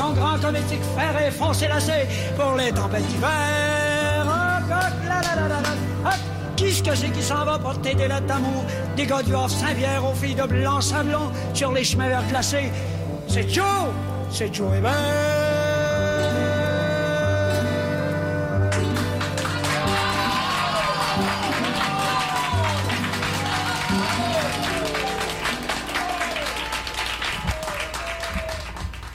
[0.00, 4.24] Puis son grand cométique fer et foncé lacé pour les tempêtes d'hiver.
[4.24, 6.18] Hop, hop, la, la, la, la, la, hop.
[6.56, 8.64] Qui ce que c'est qui s'en va porter des lettres d'amour?
[8.96, 12.70] Des gars du Havre-Saint-Pierre aux filles de blanc sablon sur les chemins verts glacés
[13.28, 13.64] C'est Joe
[14.30, 15.59] C'est Joe Hébert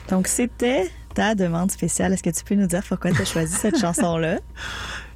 [0.09, 2.13] Donc, c'était ta demande spéciale.
[2.13, 4.39] Est-ce que tu peux nous dire pourquoi tu as choisi cette chanson-là?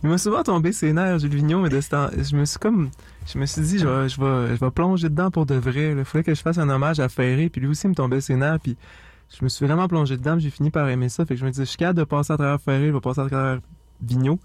[0.02, 2.58] Il m'a souvent tombé ses nerfs, Jules Vignon, mais de ce temps, je me suis
[2.58, 2.90] comme,
[3.28, 5.94] je me suis dit, je vais, je vais, je vais plonger dedans pour de vrai.
[5.98, 8.36] Il faudrait que je fasse un hommage à Ferré, puis lui aussi me tombait ses
[8.36, 8.78] nerfs, puis
[9.38, 11.26] je me suis vraiment plongé dedans, puis j'ai fini par aimer ça.
[11.26, 13.02] Fait que je me dis, je suis capable de passer à travers Ferré, je vais
[13.02, 13.60] passer à travers
[14.02, 14.40] Vigneault.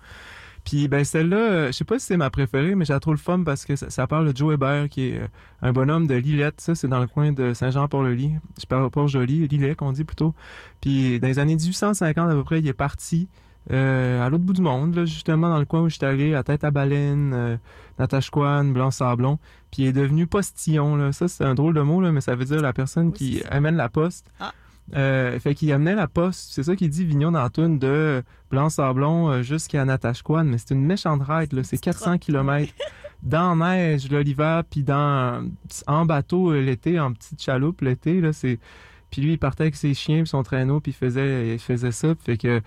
[0.65, 3.19] Puis ben celle-là, euh, je sais pas si c'est ma préférée, mais j'ai trop le
[3.19, 5.27] fun parce que ça, ça parle de Joe Hébert, qui est euh,
[5.63, 6.61] un bonhomme de Lillette.
[6.61, 8.33] Ça, c'est dans le coin de Saint-Jean-Port-le-Lit.
[8.61, 10.35] Je parle pas joli, Lillet qu'on dit plutôt.
[10.81, 13.29] Puis dans les années 1850 à peu près, il est parti
[13.73, 16.43] euh, à l'autre bout du monde, là, justement dans le coin où j'étais allé, à
[16.43, 17.57] Tête à Baleine, euh,
[17.99, 19.39] Natashquan, Blanc-Sablon.
[19.71, 20.97] Puis il est devenu postillon.
[20.97, 21.13] Là.
[21.13, 23.77] Ça, c'est un drôle de mot, là, mais ça veut dire la personne qui amène
[23.77, 24.31] la poste.
[24.39, 24.53] Ah.
[24.95, 28.23] Euh, fait qu'il amenait la poste, c'est ça qu'il dit Vignon dans la toune, de
[28.51, 32.73] Blanc-Sablon euh, jusqu'à Natashquan, mais c'est une méchante ride, là, c'est 400 km
[33.23, 35.49] dans la neige l'hiver, puis dans
[35.87, 38.59] en bateau euh, l'été, en petite chaloupe l'été, là, c'est
[39.11, 41.93] puis lui il partait avec ses chiens puis son traîneau puis il faisait il faisait
[41.93, 42.61] ça, fait que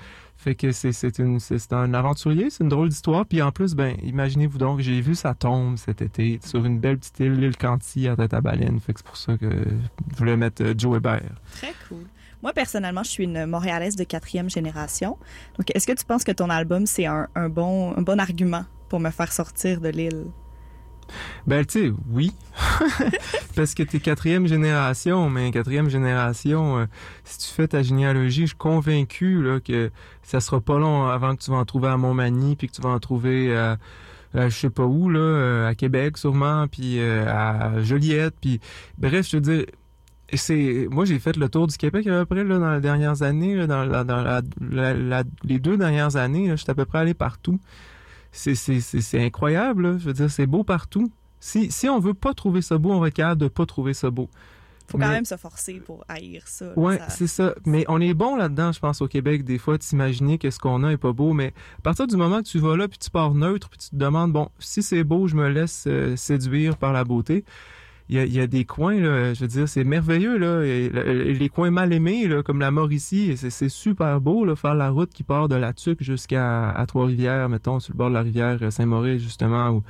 [0.47, 3.97] fait que c'est une c'est un aventurier, c'est une drôle d'histoire, puis en plus ben
[4.01, 8.07] imaginez-vous donc, j'ai vu sa tombe cet été sur une belle petite île, l'île Canty
[8.07, 10.97] à tête à baleine, fait que c'est pour ça que je voulais mettre euh, Joe
[10.97, 11.35] Hébert.
[11.51, 12.05] Très cool.
[12.41, 15.17] Moi, personnellement, je suis une Montréalaise de quatrième génération.
[15.57, 18.63] Donc, est-ce que tu penses que ton album, c'est un, un bon, un bon argument
[18.89, 20.27] pour me faire sortir de l'île?
[21.45, 22.31] Ben, tu sais, oui.
[23.55, 26.85] Parce que t'es quatrième génération, mais quatrième génération, euh,
[27.23, 29.91] si tu fais ta généalogie, je suis convaincu là, que
[30.23, 32.81] ça sera pas long avant que tu vas en trouver à Montmagny, puis que tu
[32.81, 33.77] vas en trouver à,
[34.33, 38.35] à je sais pas où, euh, à Québec sûrement, puis euh, à Joliette,
[38.97, 39.65] bref, je veux dire,
[40.33, 43.65] c'est moi j'ai fait le tour du Québec à peu près dans les dernières années,
[43.65, 44.43] dans,
[45.43, 47.59] les deux dernières années, là, j'étais à peu près allé partout.
[48.37, 49.97] C'est c'est- c'est- c'est incroyable, là.
[49.97, 51.11] je veux dire, c'est beau partout.
[51.39, 53.93] Si, si on veut pas trouver ça beau, on va être capable de pas trouver
[53.93, 54.29] ça beau.
[54.89, 56.71] Faut quand même se forcer pour haïr ça.
[56.97, 57.53] Ça- c'est ça.
[57.65, 60.59] Mais on est bon là-dedans, je pense, au Québec, des fois, de s'imaginer que ce
[60.59, 61.33] qu'on a est pas beau.
[61.33, 63.89] Mais à partir du moment que tu vas là, puis tu pars neutre, puis tu
[63.89, 67.43] te demandes, bon, si c'est beau, je me laisse euh, séduire par la beauté.
[68.09, 70.63] Il y a, des coins, là, je veux dire, c'est merveilleux, là.
[70.63, 74.55] Et le- les coins mal aimés, là, comme la Mauricie, c'est c'est super beau, là,
[74.55, 78.09] faire la route qui part de la Tuque jusqu'à à Trois-Rivières, mettons, sur le bord
[78.09, 79.83] de la rivière euh, Saint-Maurice, justement, où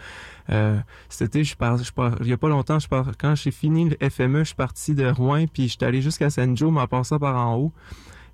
[0.49, 0.80] euh,
[1.22, 3.89] été, je pars, je pars, il y a pas longtemps, je pars, quand j'ai fini
[3.89, 6.88] le FME, je suis parti de Rouen, puis je suis allé jusqu'à Saint-Joe, mais en
[6.88, 7.74] passant par en haut.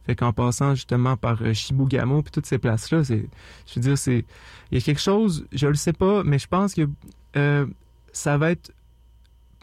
[0.06, 3.26] Fait qu'en passant justement par euh, Chibougamau, puis toutes ces places-là, c'est,
[3.68, 4.26] je veux dire, c'est,
[4.72, 6.88] il y a quelque chose, je le sais pas, mais je pense que
[7.38, 7.66] euh,
[8.12, 8.72] ça va être,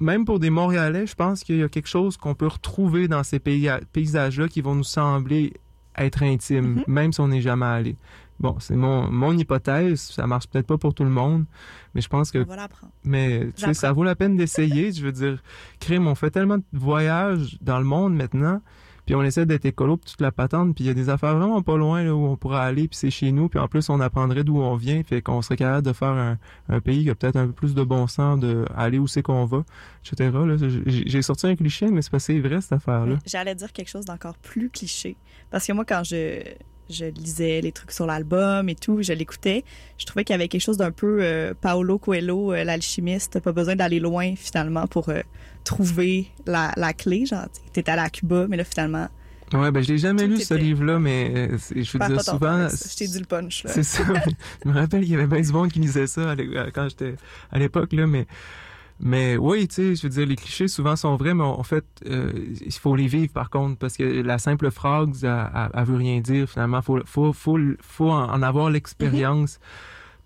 [0.00, 3.22] même pour des Montréalais, je pense qu'il y a quelque chose qu'on peut retrouver dans
[3.22, 5.52] ces pays, paysages-là qui vont nous sembler
[5.96, 6.84] être intimes, Mhm.
[6.86, 7.96] même si on n'est jamais allé.
[8.38, 11.44] Bon, c'est mon, mon hypothèse, ça marche peut-être pas pour tout le monde,
[11.94, 12.92] mais je pense que On va l'apprendre.
[13.04, 13.74] mais tu sais, J'apprends.
[13.74, 14.92] ça vaut la peine d'essayer.
[14.92, 15.42] Je veux dire,
[15.78, 18.62] crime, on fait tellement de voyages dans le monde maintenant.
[19.10, 21.36] Puis on essaie d'être écolo puis toute la patente, puis il y a des affaires
[21.36, 23.98] vraiment pas loin où on pourrait aller, puis c'est chez nous, puis en plus on
[23.98, 26.38] apprendrait d'où on vient, fait qu'on serait capable de faire
[26.68, 29.22] un, pays qui a peut-être un peu plus de bon sens, de aller où c'est
[29.22, 29.64] qu'on va,
[30.06, 30.30] etc.
[30.86, 33.16] J'ai sorti un cliché, mais c'est c'est vrai cette affaire-là.
[33.26, 35.16] J'allais dire quelque chose d'encore plus cliché.
[35.50, 36.44] Parce que moi, quand je,
[36.90, 39.64] je lisais les trucs sur l'album et tout, je l'écoutais,
[39.98, 43.40] je trouvais qu'il y avait quelque chose d'un peu euh, Paolo Coelho, euh, l'alchimiste.
[43.40, 45.20] Pas besoin d'aller loin, finalement, pour euh,
[45.64, 47.26] trouver la, la clé.
[47.26, 47.46] Genre,
[47.86, 49.08] allé à Cuba, mais là, finalement,
[49.52, 52.68] Ouais, ben je l'ai jamais lu ce livre-là, mais euh, je veux dire souvent.
[52.68, 53.72] Je t'ai dit le punch, là.
[53.72, 54.04] C'est ça.
[54.64, 57.16] je me rappelle qu'il y avait bien du monde qui lisait ça à- quand j'étais
[57.50, 58.26] à l'époque là, mais
[59.00, 61.84] mais oui, tu sais, je veux dire, les clichés souvent sont vrais, mais en fait,
[62.06, 62.30] euh,
[62.64, 66.20] il faut les vivre par contre, parce que la simple phrase, elle, elle- veut rien
[66.20, 66.82] dire finalement.
[66.82, 69.58] Faut faut faut faut en avoir l'expérience.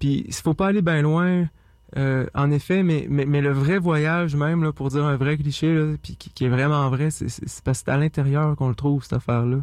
[0.01, 1.49] Puis il faut pas aller bien loin.
[1.97, 5.37] euh, en effet, mais, mais, mais le vrai voyage même, là, pour dire un vrai
[5.37, 7.97] cliché, là, puis qui, qui est vraiment vrai, c'est c'est- c'est parce que c'est à
[7.97, 9.59] l'intérieur qu'on le trouve, cette affaire-là.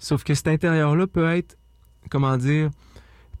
[0.00, 1.56] Sauf que cet intérieur-là peut être,
[2.10, 2.70] comment dire,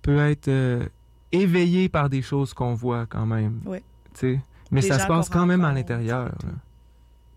[0.02, 0.86] peut être euh,
[1.32, 3.58] éveillé par des choses qu'on voit quand même.
[3.66, 3.78] Oui.
[4.14, 4.40] Tu sais?
[4.72, 6.32] Mais ça se passe quand même à l'intérieur.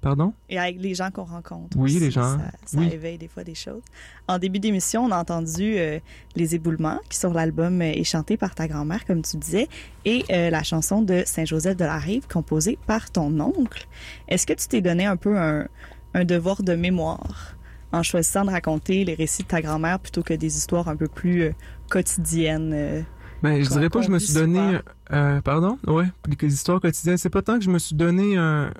[0.01, 0.33] Pardon?
[0.49, 1.75] Et avec les gens qu'on rencontre.
[1.77, 2.38] Oui, aussi, les gens.
[2.38, 2.89] Ça, ça Oui.
[2.93, 3.81] éveille des fois des choses.
[4.27, 5.99] En début d'émission, on a entendu euh,
[6.36, 9.67] Les éboulements, qui sur l'album euh, est chanté par ta grand-mère, comme tu disais,
[10.05, 13.88] et euh, la chanson de Saint-Joseph de la Rive, composée par ton oncle.
[14.27, 15.67] Est-ce que tu t'es donné un peu un,
[16.13, 17.55] un devoir de mémoire
[17.91, 21.07] en choisissant de raconter les récits de ta grand-mère plutôt que des histoires un peu
[21.07, 21.51] plus euh,
[21.89, 23.05] quotidiennes?
[23.46, 24.80] Ben, je dirais pas que je me suis donné.
[25.14, 25.78] euh, pardon?
[25.86, 26.08] Ouais,
[26.41, 27.18] les histoires quotidiennes.
[27.18, 28.72] C'est pas tant que je me suis donné un,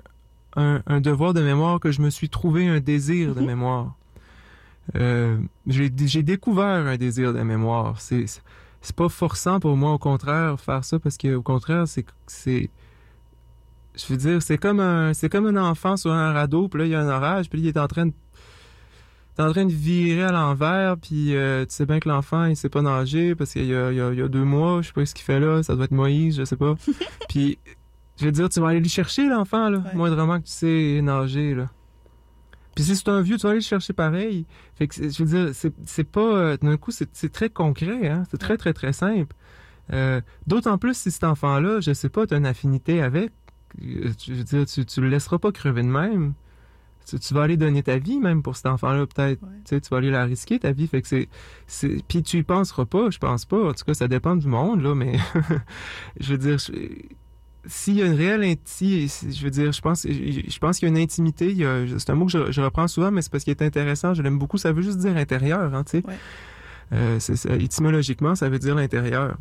[0.56, 3.94] un, un devoir de mémoire que je me suis trouvé un désir de mémoire.
[4.94, 8.00] Euh, j'ai découvert un désir de mémoire.
[8.00, 8.26] C'est
[8.94, 12.70] pas forçant pour moi, au contraire, faire ça parce que au contraire, c'est
[13.96, 16.86] je veux dire, c'est comme un c'est comme un enfant sur un radeau, puis là
[16.86, 18.12] il y a un orage, puis il est en train de
[19.36, 22.56] t'es en train de virer à l'envers, puis euh, tu sais bien que l'enfant, il
[22.56, 25.14] sait pas nager parce qu'il y a, y, y deux mois, je sais pas ce
[25.14, 26.74] qu'il fait là, ça doit être Moïse, je sais pas.
[27.28, 27.58] puis,
[28.18, 29.94] je veux dire, tu vas aller le chercher, l'enfant, là, Ouais.
[29.94, 31.68] moindrement que tu sais nager, là.
[32.74, 34.46] Puis si c'est un vieux, tu vas aller le chercher pareil.
[34.74, 36.20] Fait que, je veux dire, c'est, pas...
[36.20, 38.24] euh, d'un coup, c'est, très concret, hein.
[38.30, 39.34] C'est très, très, très simple.
[39.92, 43.32] Euh, d'autant plus si cet enfant-là, je sais pas, tu as une affinité avec,
[43.78, 46.32] je veux dire, tu, tu le laisseras pas crever de même.
[47.08, 49.42] Tu, tu vas aller donner ta vie même pour cet enfant-là, peut-être.
[49.42, 49.48] Ouais.
[49.64, 50.86] Tu sais, tu vas aller la risquer, ta vie.
[50.88, 51.28] Fait que c'est,
[51.66, 52.02] c'est...
[52.08, 53.68] Puis tu y penseras pas, je pense pas.
[53.68, 55.16] En tout cas, ça dépend du monde, là, mais...
[56.20, 56.58] je veux dire...
[56.58, 56.72] je-
[57.68, 60.90] S'il y a une réelle inti, je veux dire, je pense, je pense qu'il y
[60.90, 61.50] a une intimité.
[61.50, 63.50] il y a- C'est un mot que je, je reprends souvent, mais c'est parce qu'il
[63.52, 64.14] est intéressant.
[64.14, 64.58] Je l'aime beaucoup.
[64.58, 66.06] Ça veut juste dire intérieur, hein, tu sais.
[66.06, 66.14] Ouais.
[66.92, 69.36] Euh, c'est ça, étymologiquement, ça veut dire l'intérieur.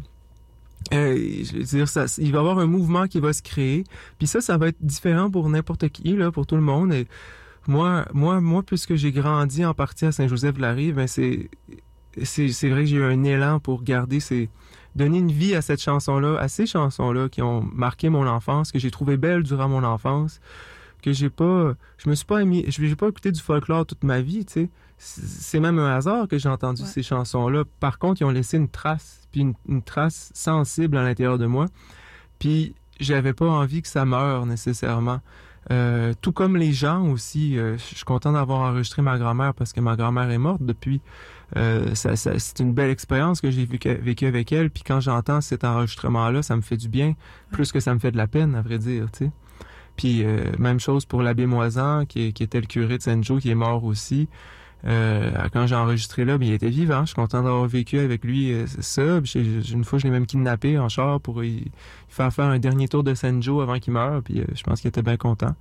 [0.94, 3.84] Euh, je veux dire, ça, il va y avoir un mouvement qui va se créer.
[4.20, 6.94] Puis ça, ça va être différent pour n'importe qui, là, pour tout le monde.
[6.94, 7.08] Et
[7.68, 11.50] moi, moi, moi, puisque j'ai grandi en partie à Saint-Joseph-de-la-Rive, ben c'est,
[12.24, 14.50] c'est, c'est vrai que j'ai eu un élan pour garder ces,
[14.96, 18.80] donner une vie à cette chanson-là, à ces chansons-là qui ont marqué mon enfance, que
[18.80, 20.40] j'ai trouvé belles durant mon enfance,
[21.02, 24.04] que j'ai pas, je me suis pas émis, je j'ai pas écouté du folklore toute
[24.04, 24.70] ma vie, tu sais.
[24.98, 26.88] C'est c'est même un hasard que j'ai entendu Ouais.
[26.88, 27.64] ces chansons-là.
[27.82, 31.46] Par contre, ils ont laissé une trace, puis une, une trace sensible à l'intérieur de
[31.46, 31.66] moi.
[32.40, 35.20] Puis j'avais pas envie que ça meure nécessairement.
[35.72, 39.74] Euh, tout comme les gens aussi, euh, je suis content d'avoir enregistré ma grand-mère parce
[39.74, 41.02] que ma grand-mère est morte depuis.
[41.58, 44.70] Euh, ça, ça- c'est une belle expérience que j'ai vécu, vécu avec elle.
[44.70, 47.14] Puis quand j'entends cet enregistrement-là, ça me fait du bien,
[47.52, 49.08] plus que ça me fait de la peine, à vrai dire.
[49.14, 49.32] Sais.
[49.96, 53.50] Puis euh, même chose pour l'abbé Moisan, qui, qui était le curé de Saint-Joe, qui
[53.50, 54.28] est mort aussi.
[54.88, 57.02] Euh, quand j'ai enregistré là, ben, il était vivant.
[57.02, 59.20] Je suis content d'avoir vécu avec lui euh, ça.
[59.36, 61.42] Une fois, je l'ai même kidnappé en char pour
[62.08, 64.22] faire faire un dernier tour de Saint-Joe avant qu'il meure.
[64.22, 65.56] Puis euh, je pense qu'il était bien content.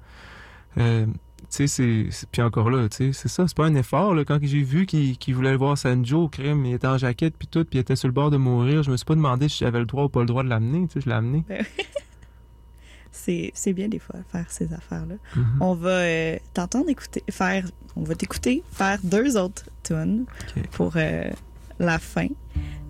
[1.50, 4.16] Tu sais, puis encore là, tu sais, c'est ça, c'est pas un effort.
[4.26, 7.78] Quand j'ai vu qu'il, voulait voir Sanjo, crime, il était en jaquette puis tout, puis
[7.78, 9.84] il était sur le bord de mourir, je me suis pas demandé si j'avais le
[9.84, 11.44] droit ou pas le droit de l'amener, tu sais, je l'ai amené.
[13.16, 15.14] C'est bien des fois faire ces affaires-là.
[15.36, 15.44] Mhm.
[15.60, 17.64] On va euh, t'entendre écouter, faire,
[17.96, 20.24] on va t'écouter faire deux autres tunes
[20.72, 21.30] pour euh,
[21.78, 22.26] la fin.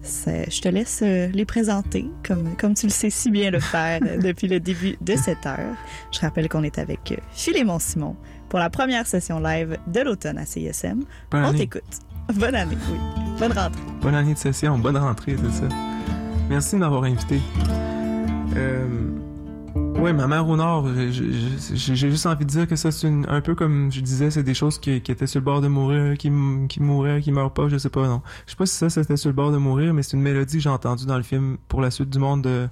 [0.03, 4.01] Je te laisse euh, les présenter comme, comme tu le sais si bien le faire
[4.05, 5.75] euh, depuis le début de cette heure.
[6.13, 8.17] Je rappelle qu'on est avec Philémon Simon
[8.49, 11.05] pour la première session live de l'automne à CISM.
[11.31, 11.59] Bonne On année.
[11.59, 11.83] t'écoute.
[12.35, 12.99] Bonne année, oui.
[13.39, 13.81] Bonne rentrée.
[14.01, 15.69] Bonne année de session, bonne rentrée, c'est ça.
[16.49, 17.41] Merci de m'avoir invité.
[18.57, 18.87] Euh,
[20.05, 23.55] ouais, ma mère au nord, j'ai- juste envie de dire que ça, c'est un peu
[23.55, 26.31] comme je disais, c'est des choses qui, étaient sur le bord de mourir, qui,
[26.69, 28.21] qui mouraient, qui meurent pas, je sais pas, non.
[28.45, 30.59] Je sais pas si ça, c'était sur le bord de mourir, mais c'est une mélodie
[30.59, 32.69] que j'ai entendue dans le film Pour la suite du monde de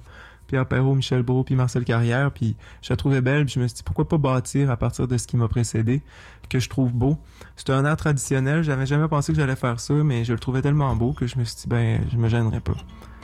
[0.47, 3.67] Pierre Perrault, Michel Brault, puis Marcel Carrière, puis je la trouvais belle, puis je me
[3.67, 6.03] suis dit pourquoi pas bâtir à partir de ce qui m'a précédé,
[6.49, 7.17] que je trouve beau.
[7.55, 10.61] C'est un art traditionnel, j'avais jamais pensé que j'allais faire ça, mais je le trouvais
[10.61, 12.75] tellement beau que je me suis dit ben je me gênerais pas.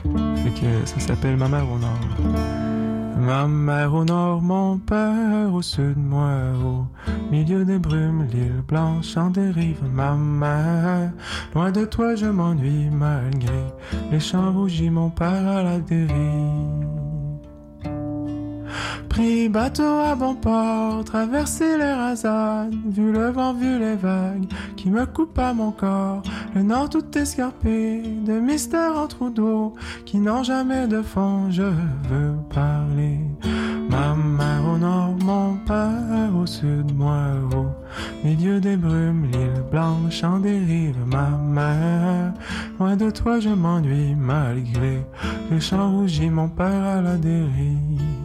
[0.02, 2.79] Fait que ça s'appelle Ma mère au nord.
[3.18, 6.30] Ma mère au nord, mon père au sud, moi
[6.64, 6.86] au
[7.30, 9.82] milieu des brumes, l'île blanche en dérive.
[9.92, 11.12] Ma mère,
[11.54, 13.64] loin de toi je m'ennuie malgré
[14.10, 17.09] les champs rougis, mon père à la dérive.
[19.08, 24.46] Pris bateau à bon port, traversé les rasades, vu le vent, vu les vagues
[24.76, 26.22] qui me coupent à mon corps.
[26.54, 31.62] Le nord tout escarpé, de mystères en trous d'eau qui n'ont jamais de fond, je
[31.62, 33.18] veux parler.
[33.90, 37.66] Ma mère au nord, mon père au sud, moi au
[38.24, 40.96] milieu des brumes, l'île blanche en dérive.
[41.06, 42.32] Ma mère,
[42.78, 45.04] loin de toi je m'ennuie malgré
[45.50, 48.19] les champs rougis, mon père à la dérive.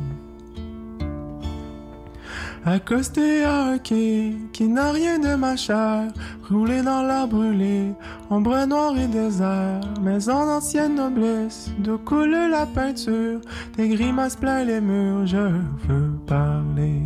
[2.68, 6.08] Accosté à un qui n'a rien de ma chair,
[6.50, 7.94] roulé dans la brûlée,
[8.32, 13.40] ombre noire et désert, maison d'ancienne noblesse, d'où coule la peinture,
[13.78, 15.38] des grimaces plein les murs, je
[15.88, 17.04] veux parler.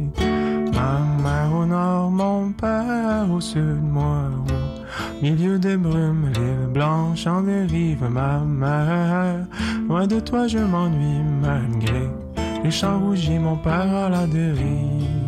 [0.74, 7.28] Ma mère au nord, mon père au sud, moi au milieu des brumes, l'île blanche
[7.28, 9.45] en dérive, ma mère,
[9.89, 12.07] loin de toi je m'ennuie malgré
[12.64, 15.18] les champs rougis, mon père à la dérive.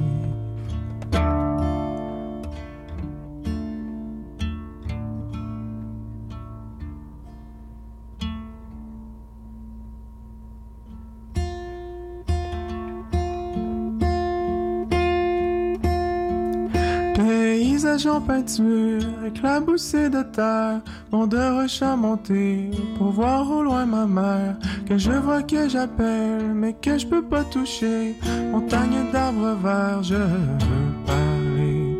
[17.14, 20.82] Paysage en peinture, éclaboussé de terre,
[21.12, 24.56] mon de roches monté pour voir au loin ma mère,
[24.88, 28.16] que je vois que j'appelle, mais que je peux pas toucher.
[28.52, 32.00] Montagne d'arbres verts, je veux parler.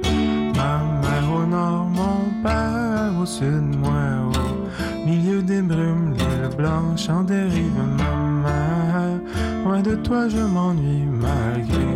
[0.56, 3.92] Ma mère au nord, mon père au sud, moi
[4.34, 9.20] au milieu des brumes, l'île blanche en dérive, ma mère.
[9.66, 11.88] Loin de toi, je m'ennuie malgré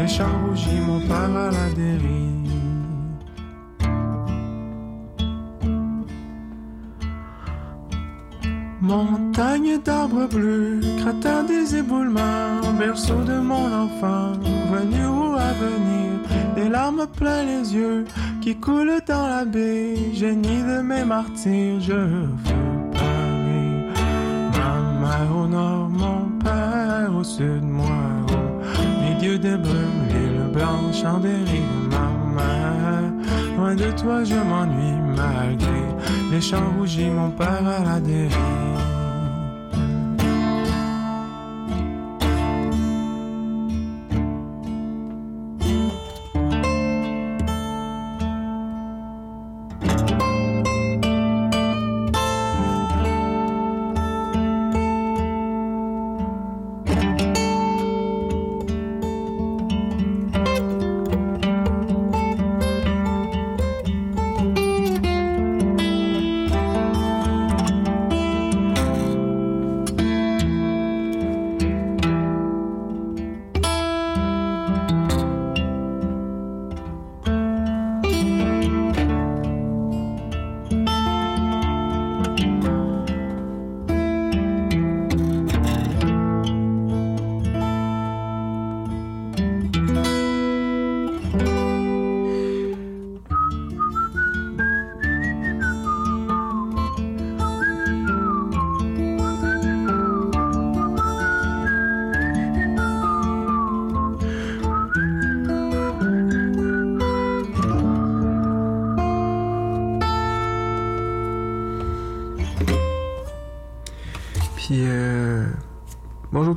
[0.00, 2.27] les champs rougis, mon père à la dérive.
[8.88, 14.32] Montagne d'arbres bleus, cratère des éboulements, berceau de mon enfant,
[14.72, 16.12] venu ou à venir,
[16.56, 18.06] des larmes plein les yeux
[18.40, 22.30] qui coulent dans la baie, génie de mes martyrs, je veux
[22.94, 23.92] parler.
[24.56, 28.00] Ma mère au nord, mon père au sud, moi
[28.32, 33.12] au milieu des brumes, l'île blanche en dérive, ma mère.
[33.58, 35.87] Loin de toi, je m'ennuie malgré
[36.30, 38.87] les champs rougis, mon père à la dérive.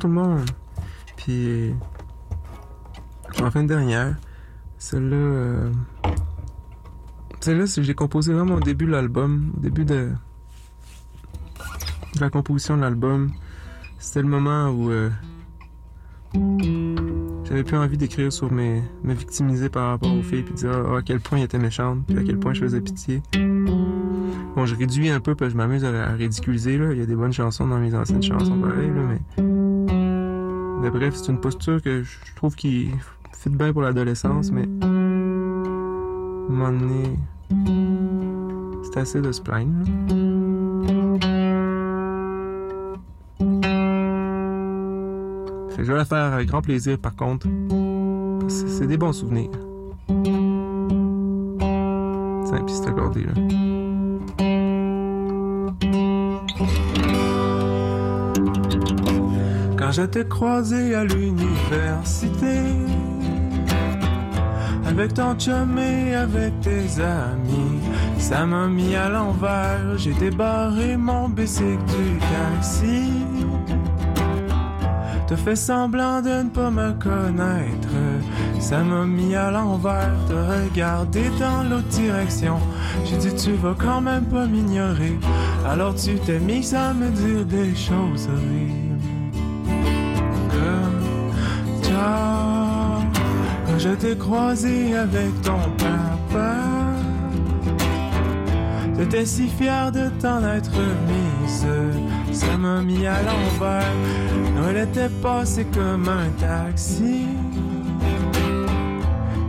[0.02, 0.50] Tout le monde.
[1.16, 1.72] Puis,
[3.40, 4.16] en fin de dernière,
[4.78, 5.70] celle-là, euh,
[7.38, 10.10] celle-là, l'ai composée vraiment au début de l'album, au début de,
[12.18, 13.30] la composition de l'album.
[14.00, 15.08] C'était le moment où euh,
[17.44, 20.96] j'avais plus envie d'écrire sur mes, me victimiser par rapport aux filles, puis dire ah,
[20.96, 23.22] à quel point elles étaient méchantes, puis à quel point je faisais pitié.
[24.56, 26.76] Bon, je réduis un peu parce que je m'amuse à, à ridiculiser.
[26.76, 26.92] Là.
[26.92, 29.71] Il y a des bonnes chansons dans mes anciennes chansons, pareil, là, mais...
[30.90, 32.90] bref, c'est une posture que je trouve qui
[33.32, 34.68] fit bien pour l'adolescence, mais...
[34.82, 37.18] À un moment donné...
[38.84, 39.40] C'est assez de se
[45.78, 47.46] je vais la faire avec grand plaisir, par contre.
[48.48, 49.50] C'est des bons souvenirs.
[52.46, 53.32] Simple, c'est accordé, là.
[59.92, 62.60] Je t'ai croisé à l'université,
[64.86, 67.78] avec ton chum et avec tes amis,
[68.18, 69.98] ça m'a mis à l'envers.
[69.98, 73.10] J'ai débarré mon bicycle du taxi.
[75.26, 77.88] T'as fait semblant de ne pas me connaître.
[78.60, 80.14] Ça m'a mis à l'envers.
[80.28, 82.58] T'as regardé dans l'autre direction.
[83.04, 85.18] J'ai dit, tu vas quand même pas m'ignorer.
[85.66, 88.91] Alors tu t'es mis à me dire des choses horribles.
[93.66, 96.56] Quand je t'ai croisé avec ton papa.
[98.96, 100.78] T'étais si fier de t'en être
[101.08, 101.66] mise,
[102.30, 103.94] ça m'a mis à l'envers.
[104.54, 107.26] Noël était passé comme un taxi.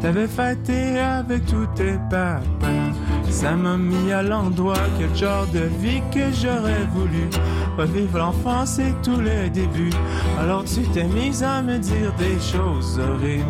[0.01, 2.91] T'avais fêté avec tous tes papas,
[3.29, 4.85] ça m'a mis à l'endroit.
[4.97, 7.29] Quel genre de vie que j'aurais voulu
[7.77, 9.89] revivre l'enfance et tous les débuts.
[10.39, 13.45] Alors tu t'es mise à me dire des choses horribles,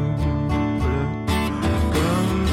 [1.92, 2.44] comme.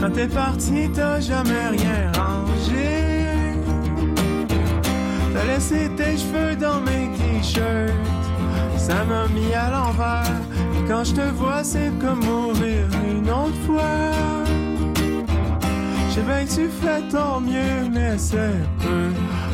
[0.00, 2.99] Quand t'es parti, t'as jamais rien rangé.
[5.40, 7.94] T'as laissé tes cheveux dans mes t-shirts.
[8.76, 10.36] Ça m'a mis à l'envers.
[10.76, 14.12] Et quand je te vois, c'est comme mourir une autre fois.
[16.08, 19.08] Je sais bien que tu fais ton mieux, mais c'est peu.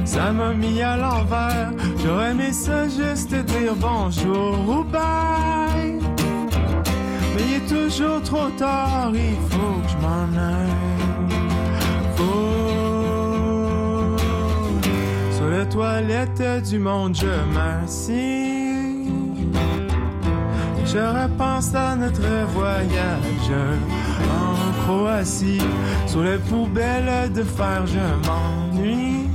[0.05, 1.71] Ça m'a mis à l'envers.
[2.03, 6.01] J'aurais aimé ça juste te dire bonjour ou bye.
[7.37, 10.96] Mais il est toujours trop tard, il faut que je m'en aille.
[15.77, 19.11] Toilette du monde, je m'assis.
[20.87, 23.53] Je repense à notre voyage
[24.23, 25.61] en Croatie.
[26.07, 29.29] Sur les poubelles de fer, je m'ennuie.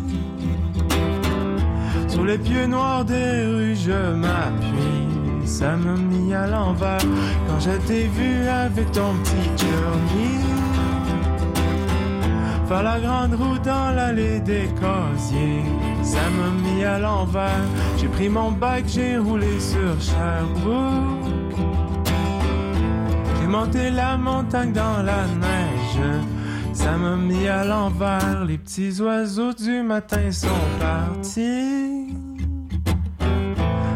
[2.08, 5.46] Sur les pieux noirs des rues, je m'appuie.
[5.46, 7.06] Ça m'a mis à l'envers
[7.48, 10.40] quand je t'ai vu avec ton petit journey.
[12.68, 15.91] Faire la grande route dans l'allée des casiers.
[16.04, 17.66] Ça m'a mis à l'envers.
[17.98, 21.58] J'ai pris mon bike, j'ai roulé sur Sherbrooke.
[23.40, 26.22] J'ai monté la montagne dans la neige.
[26.74, 28.46] Ça m'a mis à l'envers.
[28.46, 30.48] Les petits oiseaux du matin sont
[30.80, 32.08] partis.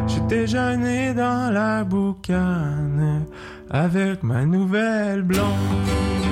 [0.07, 3.25] J'ai déjeuné dans la boucane
[3.69, 6.24] avec ma nouvelle blonde.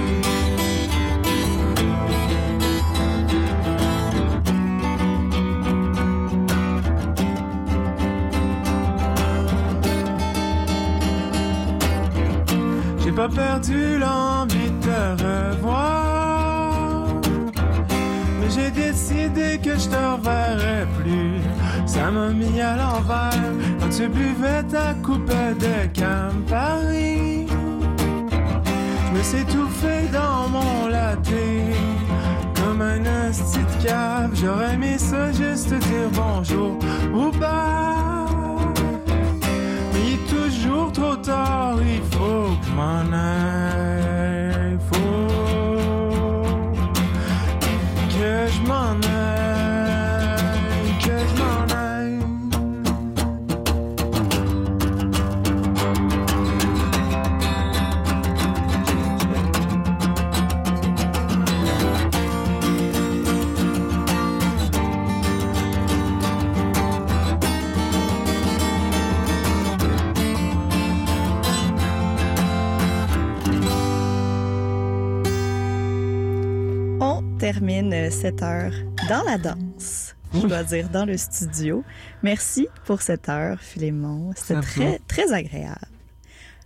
[13.16, 17.06] Pas perdu l'envie de te revoir.
[18.40, 21.42] Mais j'ai décidé que je te reverrai plus.
[21.86, 27.48] Ça m'a mis à l'envers quand tu buvais ta coupe de Campari.
[29.08, 31.30] Je me suis étouffé dans mon latte
[32.56, 34.32] comme un de cave.
[34.34, 36.80] J'aurais aimé ça juste te dire bonjour
[37.14, 38.13] ou bye.
[40.94, 44.78] Trop tard, il faut que m'en aille.
[44.90, 45.28] Faut
[48.10, 49.13] que je m'en aille,
[77.44, 78.72] termine euh, cette heure
[79.10, 80.16] dans la danse.
[80.34, 81.84] Je dois dire dans le studio.
[82.22, 84.32] Merci pour cette heure, Philémon.
[84.34, 85.90] C'était très, très agréable.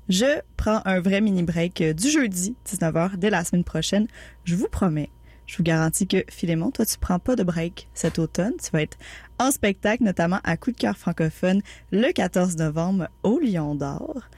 [0.07, 4.05] Je prends un vrai mini break euh, du jeudi, 19h, dès la semaine prochaine.
[4.43, 5.09] Je vous promets,
[5.47, 8.53] je vous garantis que Philémon, toi, tu prends pas de break cet automne.
[8.63, 8.99] Tu vas être
[9.39, 14.29] en spectacle, notamment à Coup de cœur francophone, le 14 novembre au Lion d'Or.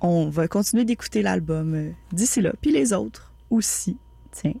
[0.00, 3.96] On va continuer d'écouter l'album euh, d'ici là, puis les autres aussi.
[4.30, 4.54] Tiens.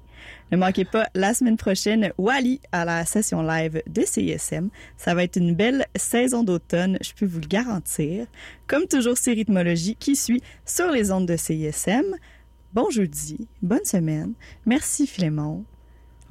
[0.50, 4.68] Ne manquez pas la semaine prochaine Wally à la session live de CISM.
[4.96, 8.26] Ça va être une belle saison d'automne, je peux vous le garantir.
[8.66, 12.16] Comme toujours, c'est Rythmologie qui suit sur les ondes de CISM.
[12.72, 14.34] Bon jeudi, bonne semaine.
[14.66, 15.64] Merci Philémon.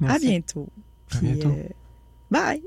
[0.02, 0.26] À Merci.
[0.28, 0.68] bientôt.
[1.12, 1.50] À Puis, bientôt.
[1.50, 1.68] euh,
[2.30, 2.62] bye.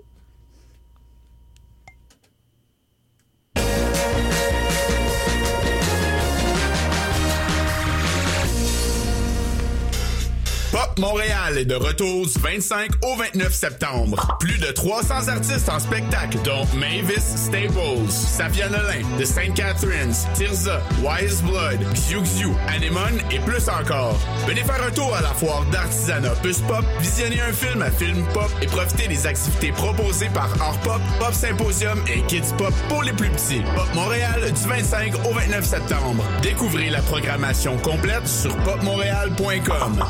[10.99, 14.37] Montréal est de retour du 25 au 29 septembre.
[14.39, 19.53] Plus de 300 artistes en spectacle, dont Mavis Staples, Safia Nolin, The St.
[19.55, 24.19] Catharines, Tirza, Wise Blood, Xiu Xiu, Anemone et plus encore.
[24.47, 28.23] Venez faire un tour à la foire d'artisanat Puce Pop, visionner un film à Film
[28.33, 33.03] Pop et profiter des activités proposées par Art Pop, Pop Symposium et Kids Pop pour
[33.03, 33.61] les plus petits.
[33.75, 36.23] Pop Montréal du 25 au 29 septembre.
[36.41, 40.03] Découvrez la programmation complète sur popmontréal.com.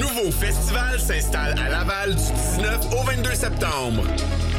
[0.00, 2.22] nouveau festival s'installe à Laval du
[2.56, 4.02] 19 au 22 septembre.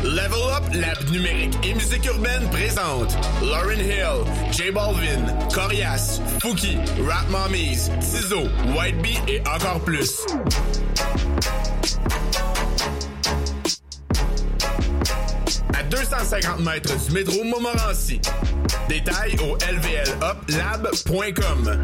[0.03, 6.77] Level Up, Lab numérique et musique urbaine présente Lauren Hill, J Balvin, Corias, Fouki,
[7.07, 8.43] Rap Mommies, Tizo,
[8.77, 10.21] White Bee et encore plus.
[15.73, 18.21] À 250 mètres du métro Montmorency.
[18.87, 21.83] Détails au lvluplab.com.